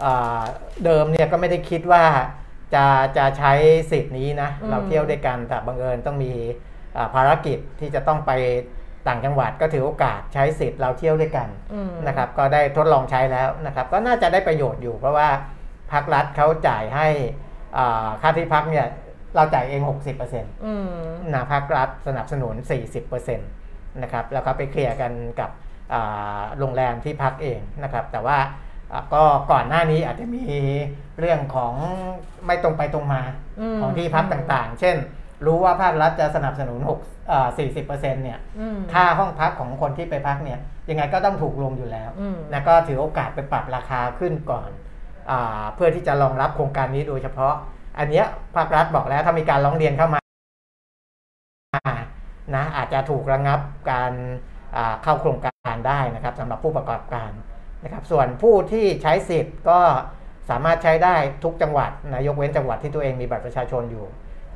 [0.00, 0.42] เอ่อ
[0.84, 2.04] เดิมเนี่ยก็ไม่ได้คิดว่า
[2.74, 2.86] จะ
[3.16, 3.52] จะใช้
[3.92, 6.32] สิทธิ์นี้นะอืมเราเที่ยวด้วยกันแต่บังเอิญต้องมี
[6.96, 8.32] อ่าภารกิจที่จะต้องไป
[9.08, 15.28] ต่างจังหวัดก็ถือโอกาสใช้สิทธิ์เราเที่ยวด้วยกันอืมนะครับก็ได้ทดลองใช้แล้วนะครับก็น่าจะได้ประโยชน์อยู่เพราะว่า
[15.92, 17.08] ภาครัฐเขาจ่ายให้
[17.76, 18.86] อ่าค่าที่พักเนี่ย
[19.36, 22.54] เราจ่ายเอง 60%นอืมะภาครัฐสนับสนุน
[22.96, 25.50] 40%นะครับแล้วก็ไปเคลียร์กันกับ
[25.92, 28.38] อ่าโรงแรมที่พักเองนะครับ แต่ว่า
[28.92, 29.22] อ่าก็
[29.52, 30.44] ก่อนหน้านี้อาจจะมี
[31.20, 31.74] เรื่องของ
[32.46, 33.22] ไม่ตรงไปตรงมา
[33.60, 34.96] อืมของที่พักต่างๆ เช่น
[35.46, 37.48] รู้ว่าภาครัฐจะสนับสนุน6อ่า
[37.86, 40.58] 40%เนี่ยอืมค่าห้องพักของคนที่ไปพักเนี่ย
[40.90, 44.70] ยังไงก็ต้องถูกลงอยู่แล้วอืมนะก็ถือโอกาสไปปรับราคาขึ้นก่อน
[45.30, 47.54] อาเพื่อที่จะรองรับโครงการนี้โดยเฉพาะ
[47.98, 48.26] อันเนี้ย
[48.56, 50.20] ภาครัฐบอกแล้วถ้ามีการร้องเรียนเข้ามา
[52.54, 54.12] นะอาจจะถูกระงับการ
[54.76, 57.30] อ่าเข้าโครงการได้นะครับสำหรับผู้ประกอบการ
[57.84, 59.80] นะครับ ส่วนผู้ที่ใช้สิทธิ์ก็
[60.50, 64.04] สามารถใช้ได้ทุกจังหวัดนะยกเว้นจังหวัดที่ตัวเองมีบัตรประชาชนอยู่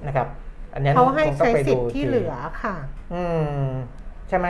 [0.06, 0.28] นะครับ
[0.74, 2.76] อันนี้เขาให้คงต้อใช้งไปสิทดูธิ์ที่กทีเหลือค่ะ
[3.14, 3.22] อื
[3.62, 3.64] ม
[4.28, 4.46] ใช่ไหม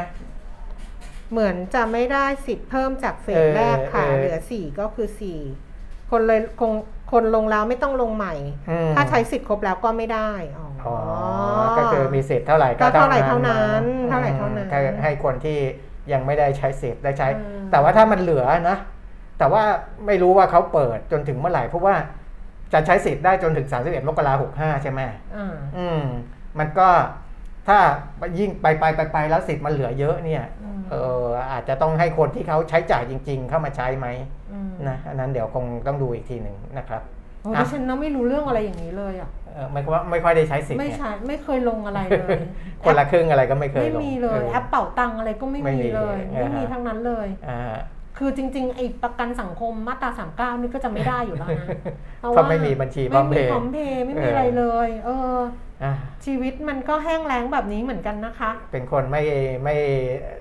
[1.30, 5.38] เหมือนจะไม่ได้สิทธิ์เพิ่มจากเฟเอสอแรกค่ะเออเหลือสี่ก็คือสี่
[6.10, 6.72] คนเลยคง
[7.12, 8.34] คนลงแล้วไม่ต้องลงใหม่
[8.70, 10.96] อืมถ้าใช้สิทธิ์ครบแล้วก็ไม่ได้อ๋อออ๋อ
[11.78, 15.58] ก็คือมีสิทธิ์เท่าไหร่ก็เท่าไหร่เท่านั้นอืมเท่าไหร่เท่านั้นให้ให้คนที่
[16.12, 18.78] ยังไม่ได้ใช้สิทธิ์ได้ใช้อืมแต่ว่าถ้ามันเหลือนะ
[19.38, 19.62] แต่ว่า
[20.06, 21.94] ไม่รู้ว่าเขาเปิดจนถึงเมื่อไหร่เพราะว่า
[22.72, 25.00] จะใช้สิทธิ์ได้จนถึง 31มกราคม65ใช่ไหม
[25.36, 26.02] อ่าอืม
[26.58, 26.88] มันก็
[27.68, 27.78] ถ้า
[28.38, 30.59] ยิ่งไปไปไปไปแล้วสิทธิ์มันเหลือเยอะเนี่ยอืม
[30.90, 34.08] เอออาจจะต้องให้คนที่เขาใช้จ่ายจริง ๆ เข้ามาใช้ไหม
[34.52, 37.02] อืมนะอันนั้นเดี๋ยวคงต้องดูอีกทีหนึ่งนะครับ
[37.42, 42.38] โอ้อะดิฉันน่ะไม่รู้เรื่องอะไรอย่างนี้เลยอะเออไม่ว่าไม่ค่อยได้ใช้สิทธิ์ไม่เนี่ยใช่ไม่เคยลงอะไรเลย
[42.84, 47.76] คนละครึ่งอะไรก็ไม่เคยไม่ลงมีเลยออแอปเป่าตังอะไรก็ไม่ไม่มีมีเลยเออไม่มีทั้งนั้นเลยอ่า
[48.18, 51.66] คือจริงๆไอ้ประกันสังคมมาตราสามเก้านี่ก็จะไม่ได้อยู่แล้วนะ
[52.18, 55.38] เพราะไม่มีบัญชีพร้อมเพไม่มีย์พร้อมเพย์ไม่มีเออออะไรเลย เออ
[55.84, 55.92] อะ
[56.24, 59.22] ชีวิตมันก็แห้งแล้งแบบนี้เหมือนกันนะคะ เป็นคนไม่
[59.64, 59.76] ไม่
[60.22, 60.39] เอ่อ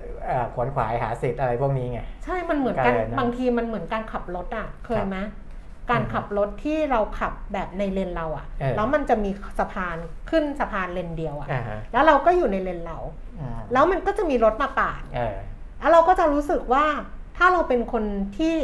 [0.54, 5.30] ขวนขวายหาสิทธิ์อะไรพวกนี้ไง ใช่ มันเหมือนกันก็เลยนะบางทีมันเหมือนการขับรถอะ เคยไหมครับ
[5.90, 9.96] การอืมขับรถที่เราขับแบบในเลนเราอะเออแล้วมันจะมีสะพาน
[10.30, 12.98] ขึ้นสะพานเลนเดียวอะอ่าฮะแล้วเราก็อยู่ในเลนเรา
[13.38, 15.36] อืมแล้วมันก็จะมีรถมาปาดเออ
[15.78, 16.84] แล้วเราก็จะรู้สึกว่า
[17.36, 18.04] ถ้าเราเป็นคน
[18.38, 18.54] ที่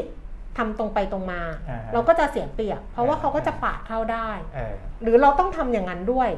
[0.58, 1.40] ทำตรงไปตรงมา
[1.70, 6.30] อ่าฮะเราก็จะเสียเปรียบ เพราะว่าอ่าเขาก็จะปาดเข้าได้เออหรือเราต้องทำอย่างนั้นด้วย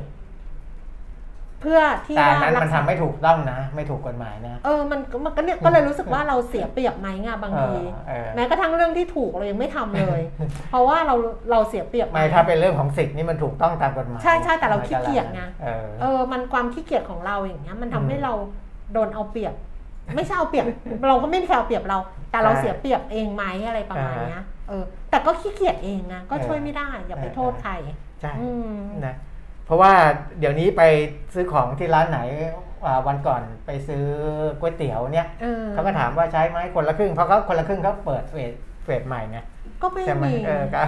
[1.61, 7.77] เพื่อที่แต่อันว่านั้นรัมันกษาทำไม่ถูกต้องนะ ไม่ถูกกฎหมายนะ เออมันก็มันก็เนี่ยก็เลยรู้สึกว่าเราเสียเปรียบไหมไงบางที
[8.09, 10.23] เออเออแม้กระทั่งเรื่องที่ถูกเรายังไม่ทำเลย
[10.71, 11.15] เพราะว่าเรา
[11.51, 18.33] เราเสียเปรียบหไม่ถ้าเป็นเรื่องของสิทธิ์นี่มันถูกต้องตามกฎหมายใช่ใช่แต่เราขี้เกียจไงเออเออมันความขี้เกียจของเราอย่างเงี้ยมันทำให้อืมเรา
[18.93, 19.55] โดนเอาเปรียบ
[20.17, 20.65] ไม่ใช่เอาเปรียบ
[21.09, 21.99] เราก็ไม่มีใครเอาเปรียบเรา
[22.31, 27.73] แต่เราใช่เสียเปรียบเองไหมอะไรประมาณเนี้ยเออ แต่ก็ขี้เกียจเองนะก็เออช่วยไม่ได้อย่าไปเออโทษใคร
[28.21, 29.15] ใช่อืมนะ
[29.69, 29.93] เพราะว่า
[30.39, 30.83] เดี๋ยวนี้ไป
[31.35, 32.21] ซื้อของที่ร้านไหน
[32.85, 34.05] อ่าวันก่อนไปซื้อ
[34.61, 38.53] ก๋วยเตี๋ยวเนี่ยเออเขาก็ถามว่าใช้ไหมคนละครึ่งเพราะเขาคนละครึ่งเขาเปิดเฟส
[38.85, 39.39] เฟสใหม่ไง
[39.83, 40.83] ก็ไม่ใช่ไหมมีเออก็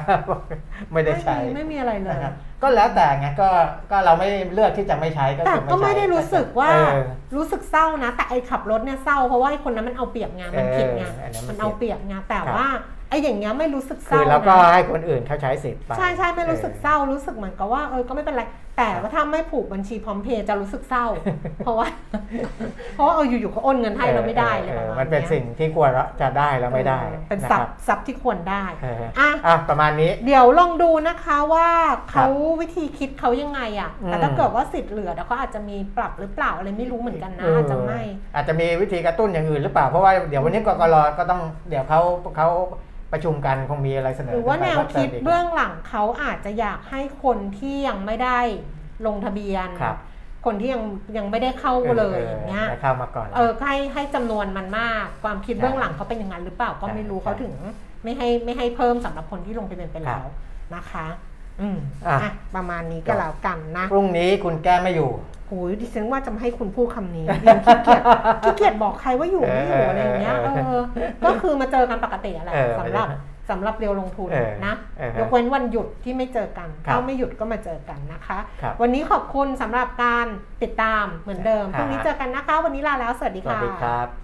[0.93, 3.49] ไม่ได้ใช้ไม่มีอะไรเลยนะครับก็แล้วแต่ไงก็
[3.91, 7.03] ก็เราไม่เลือกที่จะไม่ใช้ก็แต่คือก็ไม่ใช้ได้รู้สึกว่าเออ
[7.37, 12.67] รู้สึกเศร้านะ แต่ไอ้ขับรถเนี่ยเศร้าเพราะว่าไอ้คนนั้นมันเอาเปรียบไงมันผิดไงเอออันนั้นมันมันเอาเปรียบไงแต่ว่า
[13.11, 18.43] ไอ้อย่างเงี้ยไม่รู้สึกเศคืร้าอแล้วก็นะให้คนอื่นเขาใช้สิทธิ์ไปใช่ใช่ไม่รู้สึกเศร้ารู้สึกเหมือนกับว่าเออก็ไม่เป็นไร
[18.77, 21.07] แต่ว่าถ้าไม่ผูกบัญชีพร้อมเพย์จะรู้สึกเศร้า
[21.59, 21.87] เพราะว่า
[22.95, 25.91] เพราะว่าเอออยู่ๆเขาโอนเงินให้เราไม่ได้เลยอประอมาณมันเป็นยสิ่งที่ควร
[26.21, 31.69] จะได้แล้วไม่ได้เออเป็นนะทรัคพรับย์ทรัพย์ที่ควรได้เอออะอะประมาณนี้ เดี๋ยวลองดูนะคะว่า
[32.11, 32.29] เขาครับ
[32.61, 38.01] วิธีคิดเขายังไงอะอืมแต่ถ้าเกิดว่าสิทธิ์เหลือเดี๋ยวเขาอาจจะมีปรับหรือเปล่าอะไรไม่รู้เหมือนกันนะอาจจะไม่
[38.33, 42.01] เอออาจจะมีวิธีกระตุ้นอย่างอื่นหรือเปล่าเพราะว่าเดี๋ยววันนี้กกรก็ต้องเดี๋ยวเขา
[42.37, 42.49] เขา
[43.13, 48.39] ประชุมกันคงมีอะไรเสนอหรือว่าขึ้แนไปวคิดพิ่มติมกเบื้องหลังเขาอาจจะอยากให้คนที่ยังไม่ได้
[49.07, 49.97] ลงทะเบียนครับ
[50.47, 50.83] คนที่ยัง
[51.17, 57.55] ยังไม่ได้เข้าเลยอย่างเงี้ยได้เข้ามาก่อนเออให้ให้จำนวนมันมาก ความคิดใช่เบื้องหลังเขาเป็นอย่างนั้นหรือเปล่าก็ใช่ไม่รู้ใช่เขาถึง
[58.05, 60.33] ไม่ให้ไม่ให้เพิ่มสำหรับคนที่ลงทะเบียนไปแล้ครัวบ
[60.75, 61.07] นะคะ
[61.61, 65.11] อืมอะอะประมาณนี้ก็แล้วกันนะพรุ่งนี้คุณแก้ไม่อยู่
[65.51, 68.03] โอ้ยดิฉันว่าจะไม่ให้คุณพูดคำนี้ยังขี้เกียจ
[68.43, 73.09] ขี้เกียจบอกใครว่าอยู่ไม่อยู่อะไรอย่างเงี้ยเอเอออก็คือมาเจอกันปกติแหละเออสำหรับ
[73.51, 80.27] สำหรับเรียวลงทุนเออนะเออยกเว้นวันหยุดที่ไม่เจอกันครับถ้าไม่หยุดก็มาเจอกันนะคะครับวันนี้ขอบคุณสำหรับการ
[80.63, 84.20] ติดตามเหมือนเดิมครับพรุ่งนี้เจอกันนะคะ วันนี้ลาแล้วสวัสดีสวัสค่ะดีครับ